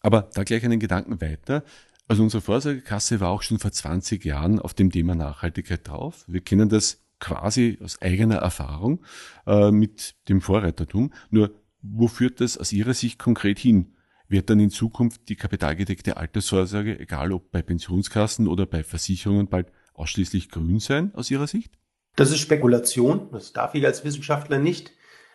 [0.00, 1.62] Aber da gleich einen Gedanken weiter.
[2.08, 6.24] Also unsere Vorsorgekasse war auch schon vor 20 Jahren auf dem Thema Nachhaltigkeit drauf.
[6.26, 9.02] Wir kennen das quasi aus eigener Erfahrung
[9.46, 11.12] äh, mit dem Vorreitertum.
[11.30, 13.94] Nur Wo führt das aus Ihrer Sicht konkret hin?
[14.28, 19.72] Wird dann in Zukunft die kapitalgedeckte Altersvorsorge, egal ob bei Pensionskassen oder bei Versicherungen, bald
[19.94, 21.78] ausschließlich grün sein aus Ihrer Sicht?
[22.16, 23.28] Das ist Spekulation.
[23.32, 24.92] Das darf ich als Wissenschaftler nicht.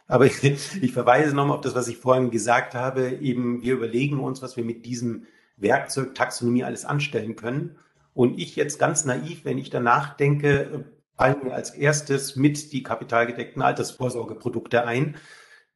[0.08, 0.44] Aber ich,
[0.82, 3.18] ich verweise nochmal auf das, was ich vorhin gesagt habe.
[3.22, 5.26] Eben, wir überlegen uns, was wir mit diesem
[5.58, 7.78] Werkzeug Taxonomie alles anstellen können.
[8.14, 10.86] Und ich jetzt ganz naiv, wenn ich danach denke,
[11.20, 15.18] fallen mir als erstes mit die kapitalgedeckten Altersvorsorgeprodukte ein.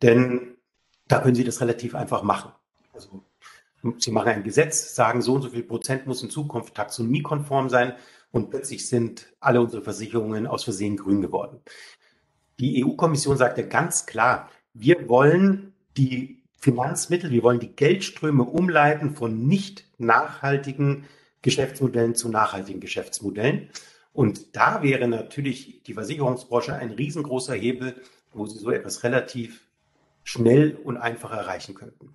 [0.01, 0.56] Denn
[1.10, 2.53] da können Sie das relativ einfach machen.
[2.93, 3.25] Also,
[3.97, 7.93] Sie machen ein Gesetz, sagen, so und so viel Prozent muss in Zukunft taxonomiekonform sein
[8.32, 11.60] und plötzlich sind alle unsere Versicherungen aus Versehen grün geworden.
[12.62, 19.45] Die EU-Kommission sagte ganz klar, wir wollen die Finanzmittel, wir wollen die Geldströme umleiten von
[19.45, 21.03] nicht nachhaltigen
[21.41, 23.69] Geschäftsmodellen zu nachhaltigen Geschäftsmodellen.
[24.13, 27.95] Und da wäre natürlich die Versicherungsbranche ein riesengroßer Hebel,
[28.32, 29.67] wo sie so etwas relativ
[30.23, 32.13] schnell und einfach erreichen könnten.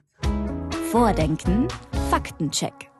[0.90, 1.68] Vordenken,
[2.08, 2.90] Faktencheck.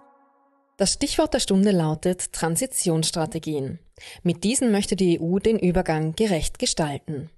[0.77, 3.79] Das Stichwort der Stunde lautet Transitionsstrategien.
[4.23, 7.31] Mit diesen möchte die EU den Übergang gerecht gestalten.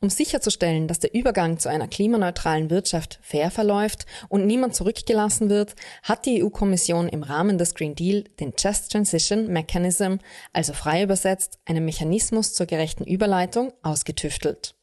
[0.00, 5.74] Um sicherzustellen, dass der Übergang zu einer klimaneutralen Wirtschaft fair verläuft und niemand zurückgelassen wird,
[6.02, 10.16] hat die EU-Kommission im Rahmen des Green Deal den Just Transition Mechanism,
[10.52, 14.77] also frei übersetzt einen Mechanismus zur gerechten Überleitung, ausgetüftelt.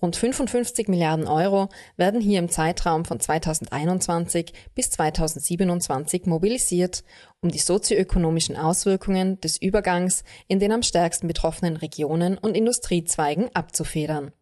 [0.00, 7.04] Rund 55 Milliarden Euro werden hier im Zeitraum von 2021 bis 2027 mobilisiert,
[7.40, 14.32] um die sozioökonomischen Auswirkungen des Übergangs in den am stärksten betroffenen Regionen und Industriezweigen abzufedern.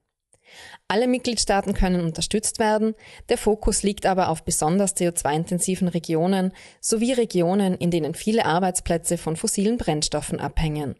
[0.88, 2.94] Alle Mitgliedstaaten können unterstützt werden,
[3.28, 9.36] der Fokus liegt aber auf besonders CO2-intensiven Regionen sowie Regionen, in denen viele Arbeitsplätze von
[9.36, 10.96] fossilen Brennstoffen abhängen.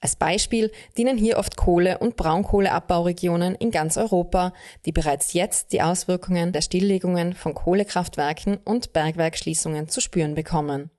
[0.00, 4.52] Als Beispiel dienen hier oft Kohle- und Braunkohleabbauregionen in ganz Europa,
[4.84, 10.90] die bereits jetzt die Auswirkungen der Stilllegungen von Kohlekraftwerken und Bergwerkschließungen zu spüren bekommen.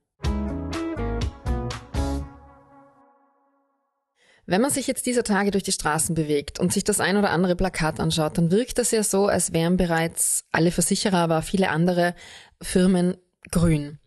[4.46, 7.30] Wenn man sich jetzt dieser Tage durch die Straßen bewegt und sich das ein oder
[7.30, 11.70] andere Plakat anschaut, dann wirkt das ja so, als wären bereits alle Versicherer, aber viele
[11.70, 12.14] andere
[12.62, 13.16] Firmen
[13.52, 14.00] grün.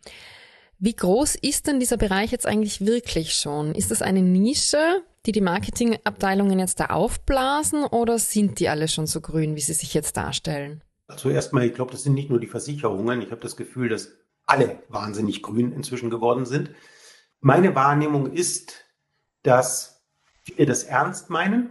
[0.79, 3.75] Wie groß ist denn dieser Bereich jetzt eigentlich wirklich schon?
[3.75, 9.07] Ist das eine Nische, die die Marketingabteilungen jetzt da aufblasen oder sind die alle schon
[9.07, 10.83] so grün, wie sie sich jetzt darstellen?
[11.09, 13.23] Also erstmal, ich glaube, das sind nicht nur die Versicherungen.
[13.23, 14.11] Ich habe das Gefühl, dass
[14.45, 16.71] alle wahnsinnig grün inzwischen geworden sind.
[17.41, 18.85] Meine Wahrnehmung ist,
[19.43, 20.05] dass
[20.43, 21.71] viele das ernst meinen.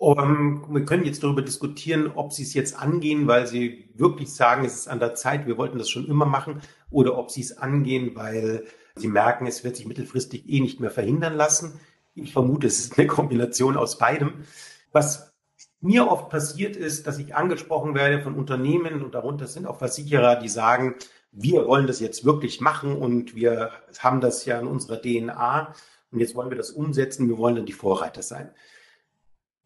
[0.00, 4.64] Um, wir können jetzt darüber diskutieren, ob sie es jetzt angehen, weil sie wirklich sagen,
[4.64, 7.58] es ist an der Zeit, wir wollten das schon immer machen, oder ob sie es
[7.58, 11.80] angehen, weil sie merken, es wird sich mittelfristig eh nicht mehr verhindern lassen.
[12.14, 14.44] Ich vermute, es ist eine Kombination aus beidem.
[14.92, 15.32] Was
[15.80, 20.36] mir oft passiert ist, dass ich angesprochen werde von Unternehmen und darunter sind auch Versicherer,
[20.36, 20.94] die sagen,
[21.32, 25.74] wir wollen das jetzt wirklich machen und wir haben das ja in unserer DNA
[26.12, 28.50] und jetzt wollen wir das umsetzen, wir wollen dann die Vorreiter sein.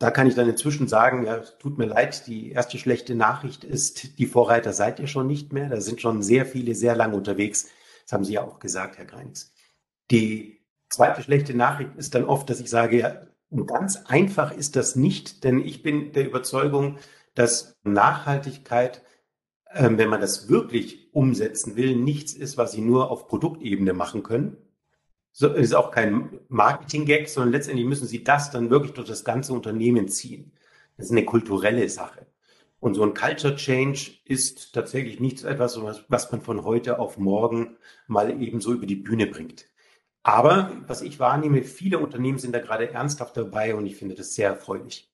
[0.02, 4.18] Da kann ich dann inzwischen sagen, ja, tut mir leid, die erste schlechte Nachricht ist,
[4.18, 5.68] die Vorreiter seid ihr schon nicht mehr.
[5.68, 7.68] Da sind schon sehr viele sehr lange unterwegs.
[8.02, 9.54] Das haben Sie ja auch gesagt, Herr Greinix.
[10.10, 13.20] Die zweite schlechte Nachricht ist dann oft, dass ich sage, ja,
[13.64, 16.98] ganz einfach ist das nicht, denn ich bin der Überzeugung,
[17.36, 19.02] dass Nachhaltigkeit,
[19.66, 24.24] äh, wenn man das wirklich umsetzen will, nichts ist, was Sie nur auf Produktebene machen
[24.24, 24.56] können,
[25.32, 29.54] so, ist auch kein Marketing-Gag, sondern letztendlich müssen sie das dann wirklich durch das ganze
[29.54, 30.52] Unternehmen ziehen.
[30.96, 32.26] Das ist eine kulturelle Sache.
[32.80, 37.76] Und so ein Culture Change ist tatsächlich nichts etwas, was man von heute auf morgen
[38.08, 39.66] mal eben so über die Bühne bringt.
[40.22, 44.34] Aber was ich wahrnehme, viele Unternehmen sind da gerade ernsthaft dabei und ich finde das
[44.34, 45.10] sehr erfreulich.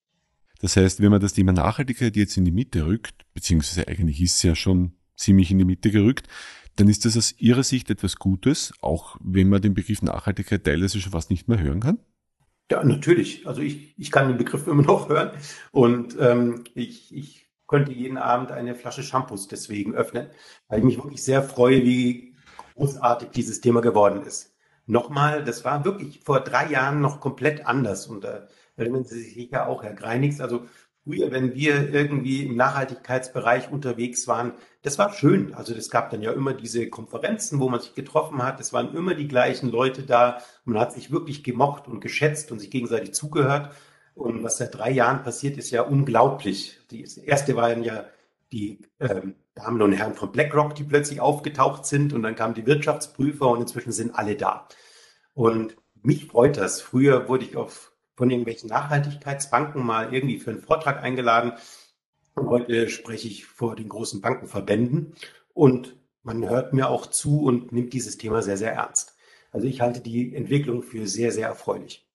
[0.60, 4.36] Das heißt, wenn man das Thema Nachhaltigkeit jetzt in die Mitte rückt, beziehungsweise eigentlich ist
[4.36, 6.26] es ja schon ziemlich in die Mitte gerückt,
[6.78, 11.00] dann ist das aus Ihrer Sicht etwas Gutes, auch wenn man den Begriff Nachhaltigkeit teilweise
[11.00, 11.98] schon fast nicht mehr hören kann?
[12.70, 13.46] Ja, natürlich.
[13.48, 15.32] Also ich, ich kann den Begriff immer noch hören
[15.72, 20.28] und ähm, ich, ich könnte jeden Abend eine Flasche Shampoos deswegen öffnen,
[20.68, 22.36] weil ich mich wirklich sehr freue, wie
[22.76, 24.54] großartig dieses Thema geworden ist.
[24.86, 29.34] Nochmal, das war wirklich vor drei Jahren noch komplett anders und da erinnern Sie sich
[29.34, 30.40] sicher auch, Herr Greinix.
[30.40, 30.66] Also
[31.08, 35.54] früher, wenn wir irgendwie im Nachhaltigkeitsbereich unterwegs waren, das war schön.
[35.54, 38.60] Also es gab dann ja immer diese Konferenzen, wo man sich getroffen hat.
[38.60, 40.42] Es waren immer die gleichen Leute da.
[40.66, 43.74] Man hat sich wirklich gemocht und geschätzt und sich gegenseitig zugehört.
[44.14, 46.78] Und was seit drei Jahren passiert, ist ja unglaublich.
[46.90, 48.04] Das erste waren ja
[48.52, 52.12] die ähm, Damen und Herren von BlackRock, die plötzlich aufgetaucht sind.
[52.12, 54.68] Und dann kamen die Wirtschaftsprüfer und inzwischen sind alle da.
[55.32, 56.82] Und mich freut das.
[56.82, 61.52] Früher wurde ich auf von irgendwelchen Nachhaltigkeitsbanken mal irgendwie für einen Vortrag eingeladen.
[62.36, 65.14] Heute spreche ich vor den großen Bankenverbänden
[65.54, 69.14] und man hört mir auch zu und nimmt dieses Thema sehr, sehr ernst.
[69.52, 72.08] Also ich halte die Entwicklung für sehr, sehr erfreulich.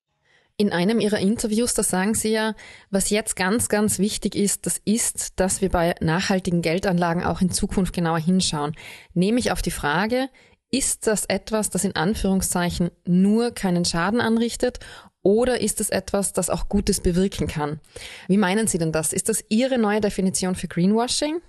[0.57, 2.53] In einem Ihrer Interviews, da sagen Sie ja,
[2.91, 7.49] was jetzt ganz, ganz wichtig ist, das ist, dass wir bei nachhaltigen Geldanlagen auch in
[7.49, 8.75] Zukunft genauer hinschauen.
[9.13, 10.27] Nämlich auf die Frage,
[10.69, 14.79] ist das etwas, das in Anführungszeichen nur keinen Schaden anrichtet
[15.23, 17.79] oder ist es etwas, das auch Gutes bewirken kann?
[18.27, 19.13] Wie meinen Sie denn das?
[19.13, 21.41] Ist das Ihre neue Definition für Greenwashing?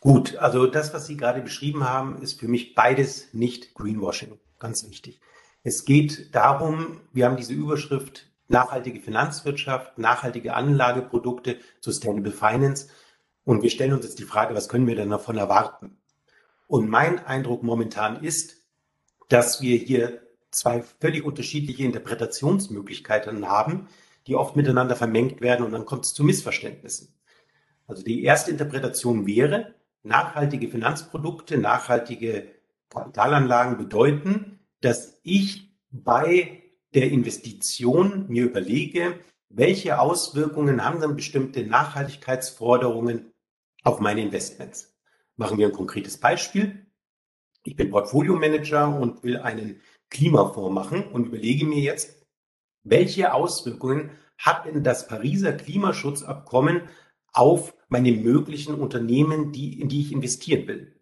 [0.00, 4.38] Gut, also das, was Sie gerade beschrieben haben, ist für mich beides nicht Greenwashing.
[4.58, 5.20] Ganz wichtig.
[5.62, 12.88] Es geht darum, wir haben diese Überschrift nachhaltige Finanzwirtschaft, nachhaltige Anlageprodukte, Sustainable Finance.
[13.44, 15.98] Und wir stellen uns jetzt die Frage, was können wir denn davon erwarten?
[16.66, 18.56] Und mein Eindruck momentan ist,
[19.28, 20.23] dass wir hier
[20.54, 23.88] zwei völlig unterschiedliche Interpretationsmöglichkeiten haben,
[24.26, 27.14] die oft miteinander vermengt werden und dann kommt es zu Missverständnissen.
[27.86, 32.48] Also die erste Interpretation wäre, nachhaltige Finanzprodukte, nachhaltige
[32.88, 36.62] Kapitalanlagen bedeuten, dass ich bei
[36.94, 43.32] der Investition mir überlege, welche Auswirkungen haben dann bestimmte Nachhaltigkeitsforderungen
[43.82, 44.96] auf meine Investments.
[45.36, 46.86] Machen wir ein konkretes Beispiel.
[47.64, 49.80] Ich bin Portfolio-Manager und will einen
[50.14, 52.24] Klimafonds machen und überlege mir jetzt,
[52.84, 56.82] welche Auswirkungen hat denn das Pariser Klimaschutzabkommen
[57.32, 60.94] auf meine möglichen Unternehmen, die, in die ich investieren will?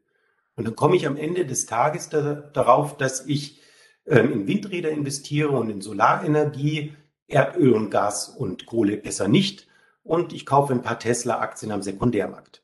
[0.57, 3.61] Und dann komme ich am Ende des Tages da, darauf, dass ich
[4.07, 6.94] ähm, in Windräder investiere und in Solarenergie,
[7.27, 9.68] Erdöl und Gas und Kohle besser nicht.
[10.03, 12.62] Und ich kaufe ein paar Tesla-Aktien am Sekundärmarkt.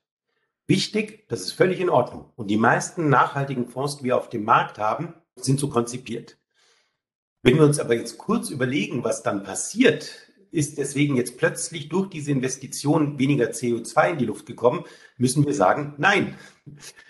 [0.67, 2.31] Wichtig, das ist völlig in Ordnung.
[2.37, 6.38] Und die meisten nachhaltigen Fonds, die wir auf dem Markt haben, sind so konzipiert.
[7.43, 12.09] Wenn wir uns aber jetzt kurz überlegen, was dann passiert, ist deswegen jetzt plötzlich durch
[12.09, 14.85] diese Investition weniger CO2 in die Luft gekommen,
[15.17, 16.37] müssen wir sagen, nein.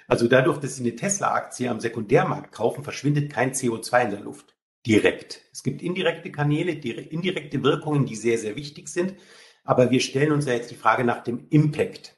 [0.06, 4.56] Also dadurch, dass Sie eine Tesla-Aktie am Sekundärmarkt kaufen, verschwindet kein CO2 in der Luft.
[4.86, 5.42] Direkt.
[5.52, 9.14] Es gibt indirekte Kanäle, indirekte Wirkungen, die sehr, sehr wichtig sind.
[9.64, 12.16] Aber wir stellen uns ja jetzt die Frage nach dem Impact.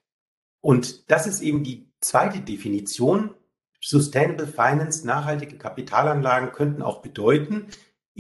[0.61, 3.35] Und das ist eben die zweite Definition.
[3.81, 7.67] Sustainable Finance, nachhaltige Kapitalanlagen könnten auch bedeuten,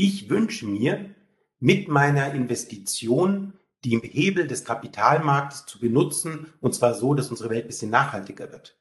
[0.00, 1.14] ich wünsche mir,
[1.58, 3.52] mit meiner Investition
[3.84, 8.50] die Hebel des Kapitalmarktes zu benutzen, und zwar so, dass unsere Welt ein bisschen nachhaltiger
[8.50, 8.78] wird.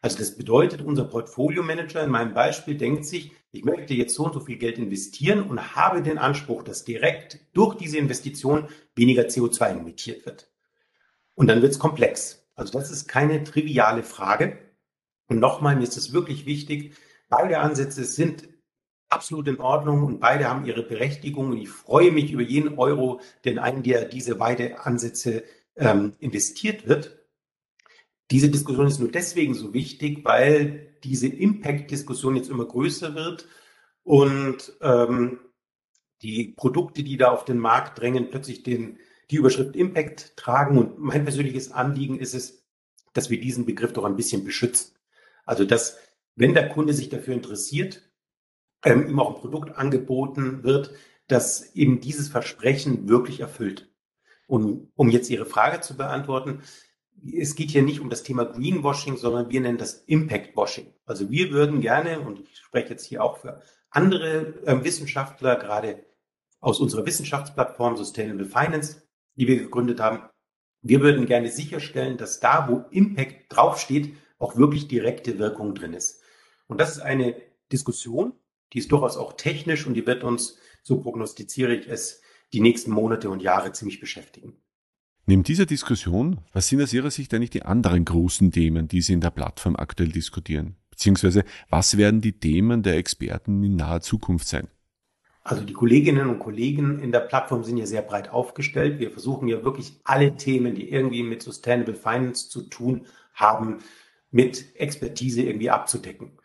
[0.00, 4.32] Also das bedeutet, unser Portfolio-Manager in meinem Beispiel denkt sich, ich möchte jetzt so und
[4.32, 9.70] so viel Geld investieren und habe den Anspruch, dass direkt durch diese Investition weniger CO2
[9.70, 10.50] emittiert wird.
[11.34, 12.46] Und dann wird es komplex.
[12.54, 14.58] Also das ist keine triviale Frage.
[15.28, 16.94] Und nochmal, mir ist es wirklich wichtig,
[17.28, 18.48] beide Ansätze sind
[19.08, 21.50] absolut in Ordnung und beide haben ihre Berechtigung.
[21.50, 25.44] Und ich freue mich über jeden Euro, den einen, der diese beide Ansätze
[25.76, 27.18] ähm, investiert wird.
[28.30, 33.46] Diese Diskussion ist nur deswegen so wichtig, weil diese Impact-Diskussion jetzt immer größer wird
[34.02, 35.38] und ähm,
[36.22, 38.98] die Produkte, die da auf den Markt drängen, plötzlich den,
[39.30, 40.78] die Überschrift Impact tragen.
[40.78, 42.64] Und mein persönliches Anliegen ist es,
[43.12, 44.96] dass wir diesen Begriff doch ein bisschen beschützen.
[45.44, 45.98] Also dass,
[46.34, 48.05] wenn der Kunde sich dafür interessiert,
[48.84, 50.92] ähm, ihm auch ein Produkt angeboten wird,
[51.28, 53.92] das eben dieses Versprechen wirklich erfüllt.
[54.46, 56.62] Und um jetzt Ihre Frage zu beantworten,
[57.24, 60.92] es geht hier nicht um das Thema Greenwashing, sondern wir nennen das Impact-Washing.
[61.04, 66.04] Also wir würden gerne, und ich spreche jetzt hier auch für andere äh, Wissenschaftler, gerade
[66.60, 69.02] aus unserer Wissenschaftsplattform Sustainable Finance,
[69.36, 70.28] die wir gegründet haben,
[70.82, 76.22] wir würden gerne sicherstellen, dass da, wo Impact draufsteht, auch wirklich direkte Wirkung drin ist.
[76.68, 77.34] Und das ist eine
[77.72, 78.34] Diskussion,
[78.72, 82.20] die ist durchaus auch technisch und die wird uns, so prognostiziere ich es,
[82.52, 84.56] die nächsten Monate und Jahre ziemlich beschäftigen.
[85.28, 89.12] Neben dieser Diskussion, was sind aus Ihrer Sicht eigentlich die anderen großen Themen, die Sie
[89.12, 90.76] in der Plattform aktuell diskutieren?
[90.90, 94.68] Beziehungsweise, was werden die Themen der Experten in naher Zukunft sein?
[95.42, 98.98] Also die Kolleginnen und Kollegen in der Plattform sind ja sehr breit aufgestellt.
[98.98, 103.78] Wir versuchen ja wirklich alle Themen, die irgendwie mit Sustainable Finance zu tun haben,
[104.30, 106.38] mit Expertise irgendwie abzudecken.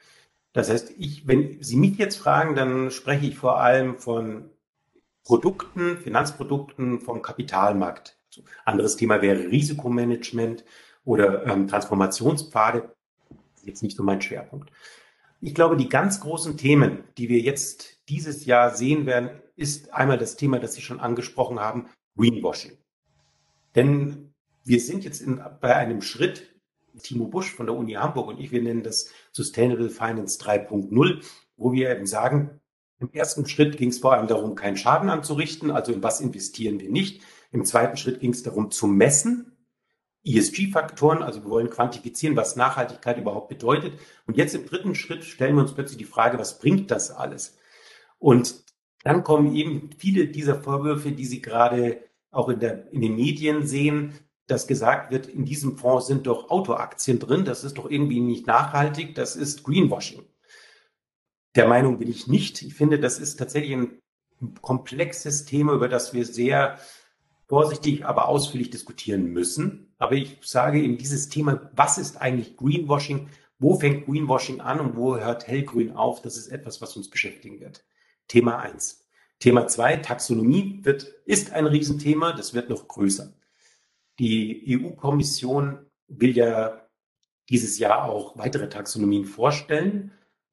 [0.54, 4.50] Das heißt, ich, wenn Sie mich jetzt fragen, dann spreche ich vor allem von
[5.24, 8.20] Produkten, Finanzprodukten vom Kapitalmarkt.
[8.28, 10.66] Also anderes Thema wäre Risikomanagement
[11.06, 12.94] oder ähm, Transformationspfade.
[13.64, 14.72] Jetzt nicht so mein Schwerpunkt.
[15.40, 20.18] Ich glaube, die ganz großen Themen, die wir jetzt dieses Jahr sehen werden, ist einmal
[20.18, 21.88] das Thema, das Sie schon angesprochen haben,
[22.18, 22.78] Greenwashing.
[23.76, 24.34] Denn
[24.64, 26.51] wir sind jetzt in, bei einem Schritt,
[27.02, 31.24] Timo Busch von der Uni Hamburg und ich, wir nennen das Sustainable Finance 3.0,
[31.58, 32.62] wo wir eben sagen,
[33.00, 36.80] im ersten Schritt ging es vor allem darum, keinen Schaden anzurichten, also in was investieren
[36.80, 37.22] wir nicht.
[37.52, 39.52] Im zweiten Schritt ging es darum zu messen
[40.24, 43.94] ESG-Faktoren, also wir wollen quantifizieren, was Nachhaltigkeit überhaupt bedeutet.
[44.28, 47.58] Und jetzt im dritten Schritt stellen wir uns plötzlich die Frage, was bringt das alles?
[48.20, 48.64] Und
[49.04, 53.66] dann kommen eben viele dieser Vorwürfe, die Sie gerade auch in, der, in den Medien
[53.66, 54.14] sehen,
[54.52, 58.48] dass gesagt wird, in diesem Fonds sind doch Autoaktien drin, das ist doch irgendwie nicht
[58.48, 60.24] nachhaltig, das ist Greenwashing.
[61.56, 62.62] Der Meinung bin ich nicht.
[62.62, 64.02] Ich finde, das ist tatsächlich ein
[64.62, 66.80] komplexes Thema, über das wir sehr
[67.48, 69.94] vorsichtig, aber ausführlich diskutieren müssen.
[69.98, 73.30] Aber ich sage eben dieses Thema, was ist eigentlich Greenwashing?
[73.60, 76.22] Wo fängt Greenwashing an und wo hört Hellgrün auf?
[76.22, 77.84] Das ist etwas, was uns beschäftigen wird.
[78.28, 79.06] Thema eins.
[79.40, 82.32] Thema zwei: Taxonomie wird, ist ein Riesenthema.
[82.34, 83.34] Das wird noch größer.
[84.22, 86.88] Die EU-Kommission will ja
[87.50, 90.12] dieses Jahr auch weitere Taxonomien vorstellen.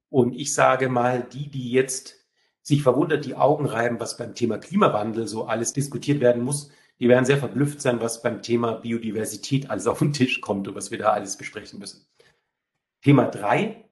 [0.09, 2.16] Und ich sage mal, die, die jetzt
[2.62, 7.11] sich verwundert die Augen reiben, was beim Thema Klimawandel so alles diskutiert werden muss, die
[7.11, 10.91] werden sehr verblüfft sein, was beim Thema Biodiversität alles auf den Tisch kommt und was
[10.91, 12.07] wir da alles besprechen müssen.
[13.03, 13.85] Thema drei.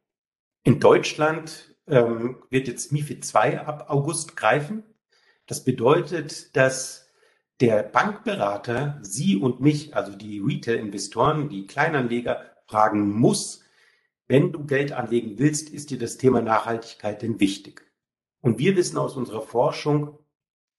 [0.64, 4.84] In Deutschland ähm, wird jetzt MIFID 2 ab August greifen.
[5.44, 7.05] Das bedeutet, dass
[7.60, 13.62] der Bankberater Sie und mich, also die Retail-Investoren, die Kleinanleger, fragen muss,
[14.28, 17.82] wenn du Geld anlegen willst, ist dir das Thema Nachhaltigkeit denn wichtig?
[18.40, 20.18] Und wir wissen aus unserer Forschung,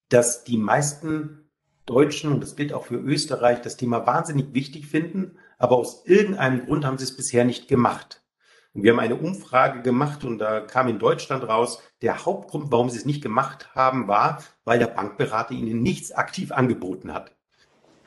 [0.10, 1.50] dass die meisten
[1.86, 6.66] Deutschen, und das gilt auch für Österreich, das Thema wahnsinnig wichtig finden, aber aus irgendeinem
[6.66, 8.22] Grund haben sie es bisher nicht gemacht.
[8.78, 12.92] Und wir haben eine Umfrage gemacht und da kam in Deutschland raus, der Hauptgrund, warum
[12.92, 17.36] sie es nicht gemacht haben, war, weil der Bankberater ihnen nichts aktiv angeboten hat.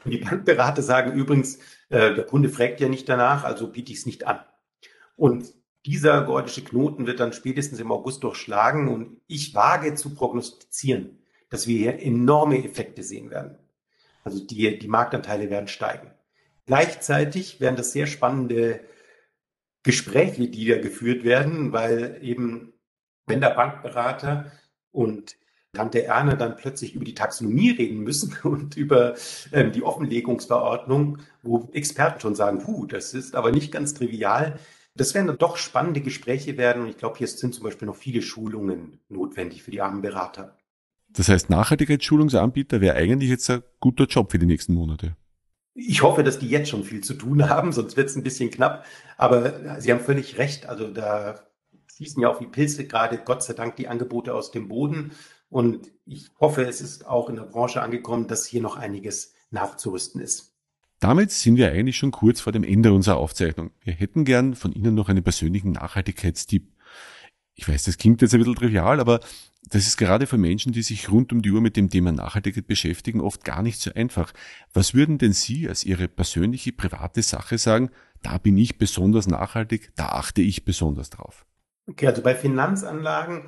[0.04, 1.56] Und die Bankberater sagen übrigens,
[1.88, 4.44] äh, der Kunde fragt ja nicht danach, also biete ich es nicht an.
[5.16, 5.52] Und
[5.86, 11.18] dieser gordische Knoten wird dann spätestens im August durchschlagen und ich wage zu prognostizieren,
[11.48, 13.58] dass wir hier enorme Effekte sehen werden.
[14.22, 16.12] Also die, die Marktanteile werden steigen.
[16.66, 18.78] Gleichzeitig werden das sehr spannende
[19.82, 22.72] Gespräche, die da geführt werden, weil eben,
[23.26, 24.52] wenn der Bankberater
[24.90, 25.36] und
[25.72, 29.14] Tante Erne dann plötzlich über die Taxonomie reden müssen und über
[29.52, 34.58] ähm, die Offenlegungsverordnung, wo Experten schon sagen, puh, das ist aber nicht ganz trivial.
[34.96, 37.96] Das werden dann doch spannende Gespräche werden und ich glaube, hier sind zum Beispiel noch
[37.96, 40.56] viele Schulungen notwendig für die armen Berater.
[41.12, 45.16] Das heißt, Nachhaltigkeitsschulungsanbieter wäre eigentlich jetzt ein guter Job für die nächsten Monate.
[45.86, 48.50] Ich hoffe, dass die jetzt schon viel zu tun haben, sonst wird es ein bisschen
[48.50, 48.84] knapp.
[49.16, 50.66] Aber Sie haben völlig recht.
[50.66, 51.40] Also da
[51.96, 55.12] schießen ja auch wie Pilze gerade, Gott sei Dank, die Angebote aus dem Boden.
[55.48, 60.20] Und ich hoffe, es ist auch in der Branche angekommen, dass hier noch einiges nachzurüsten
[60.20, 60.54] ist.
[61.00, 63.70] Damit sind wir eigentlich schon kurz vor dem Ende unserer Aufzeichnung.
[63.82, 66.68] Wir hätten gern von Ihnen noch einen persönlichen Nachhaltigkeitstipp.
[67.54, 69.20] Ich weiß, das klingt jetzt ein bisschen trivial, aber
[69.68, 72.66] das ist gerade für Menschen, die sich rund um die Uhr mit dem Thema Nachhaltigkeit
[72.66, 74.32] beschäftigen, oft gar nicht so einfach.
[74.72, 77.90] Was würden denn Sie als Ihre persönliche, private Sache sagen,
[78.22, 81.46] da bin ich besonders nachhaltig, da achte ich besonders drauf?
[81.86, 83.44] Okay, also bei Finanzanlagen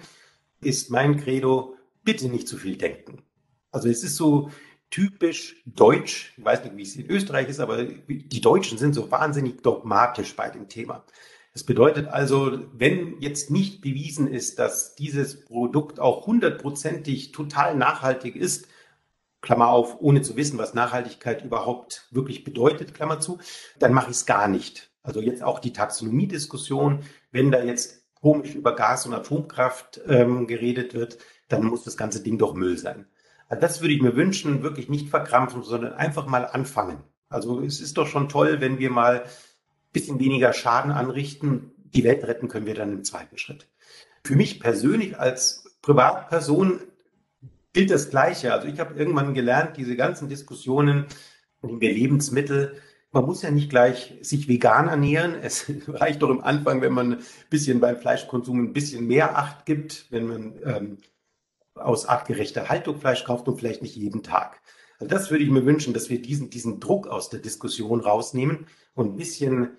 [0.60, 3.22] ist mein Credo, bitte nicht zu viel denken.
[3.70, 4.50] Also es ist so
[4.90, 9.10] typisch deutsch, ich weiß nicht, wie es in Österreich ist, aber die Deutschen sind so
[9.10, 11.04] wahnsinnig dogmatisch bei dem Thema.
[11.52, 18.36] Das bedeutet also, wenn jetzt nicht bewiesen ist, dass dieses Produkt auch hundertprozentig total nachhaltig
[18.36, 18.68] ist,
[19.42, 23.38] Klammer auf, ohne zu wissen, was Nachhaltigkeit überhaupt wirklich bedeutet, Klammer zu,
[23.78, 24.90] dann mache ich es gar nicht.
[25.02, 27.00] Also jetzt auch die Taxonomie-Diskussion,
[27.32, 32.22] wenn da jetzt komisch über Gas- und Atomkraft ähm, geredet wird, dann muss das ganze
[32.22, 33.06] Ding doch Müll sein.
[33.48, 37.02] Also das würde ich mir wünschen, wirklich nicht verkrampfen, sondern einfach mal anfangen.
[37.28, 39.24] Also es ist doch schon toll, wenn wir mal
[39.92, 41.72] bisschen weniger Schaden anrichten.
[41.76, 43.68] Die Welt retten können wir dann im zweiten Schritt.
[44.24, 46.80] Für mich persönlich als Privatperson
[47.72, 48.52] gilt das Gleiche.
[48.52, 51.06] Also ich habe irgendwann gelernt, diese ganzen Diskussionen
[51.62, 52.80] über Lebensmittel,
[53.12, 55.34] man muss ja nicht gleich sich vegan ernähren.
[55.34, 59.66] Es reicht doch im Anfang, wenn man ein bisschen beim Fleischkonsum ein bisschen mehr Acht
[59.66, 60.98] gibt, wenn man ähm,
[61.74, 64.60] aus artgerechter Haltung Fleisch kauft und vielleicht nicht jeden Tag.
[64.98, 68.66] Also das würde ich mir wünschen, dass wir diesen, diesen Druck aus der Diskussion rausnehmen
[68.94, 69.76] und ein bisschen,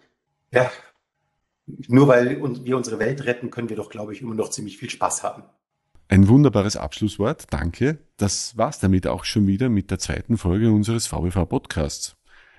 [0.53, 0.71] ja,
[1.87, 4.89] nur weil wir unsere Welt retten, können wir doch, glaube ich, immer noch ziemlich viel
[4.89, 5.43] Spaß haben.
[6.09, 7.45] Ein wunderbares Abschlusswort.
[7.49, 7.97] Danke.
[8.17, 12.17] Das war's damit auch schon wieder mit der zweiten Folge unseres VBV Podcasts.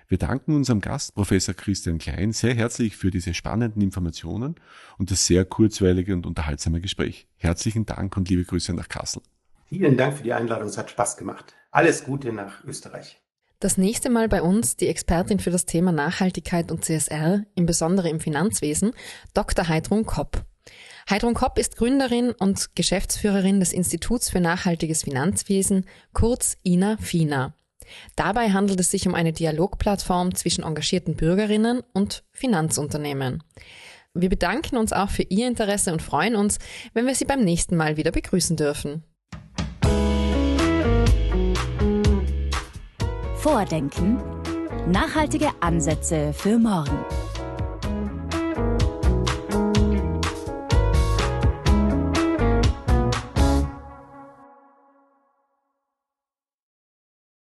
[0.08, 4.56] Wir danken unserem Gast, Professor Christian Klein, sehr herzlich für diese spannenden Informationen
[4.98, 7.26] und das sehr kurzweilige und unterhaltsame Gespräch.
[7.36, 9.22] Herzlichen Dank und liebe Grüße nach Kassel.
[9.68, 11.54] Vielen Dank für die Einladung, es hat Spaß gemacht.
[11.70, 13.23] Alles Gute nach Österreich.
[13.64, 18.10] Das nächste Mal bei uns die Expertin für das Thema Nachhaltigkeit und CSR, im Besonderen
[18.10, 18.92] im Finanzwesen,
[19.32, 19.68] Dr.
[19.68, 20.44] Heidrun Kopp.
[21.08, 27.54] Heidrun Kopp ist Gründerin und Geschäftsführerin des Instituts für nachhaltiges Finanzwesen, kurz INA FINA.
[28.16, 33.42] Dabei handelt es sich um eine Dialogplattform zwischen engagierten Bürgerinnen und Finanzunternehmen.
[34.12, 36.58] Wir bedanken uns auch für Ihr Interesse und freuen uns,
[36.92, 39.04] wenn wir Sie beim nächsten Mal wieder begrüßen dürfen.
[43.44, 44.18] Vordenken.
[44.90, 46.98] Nachhaltige Ansätze für morgen.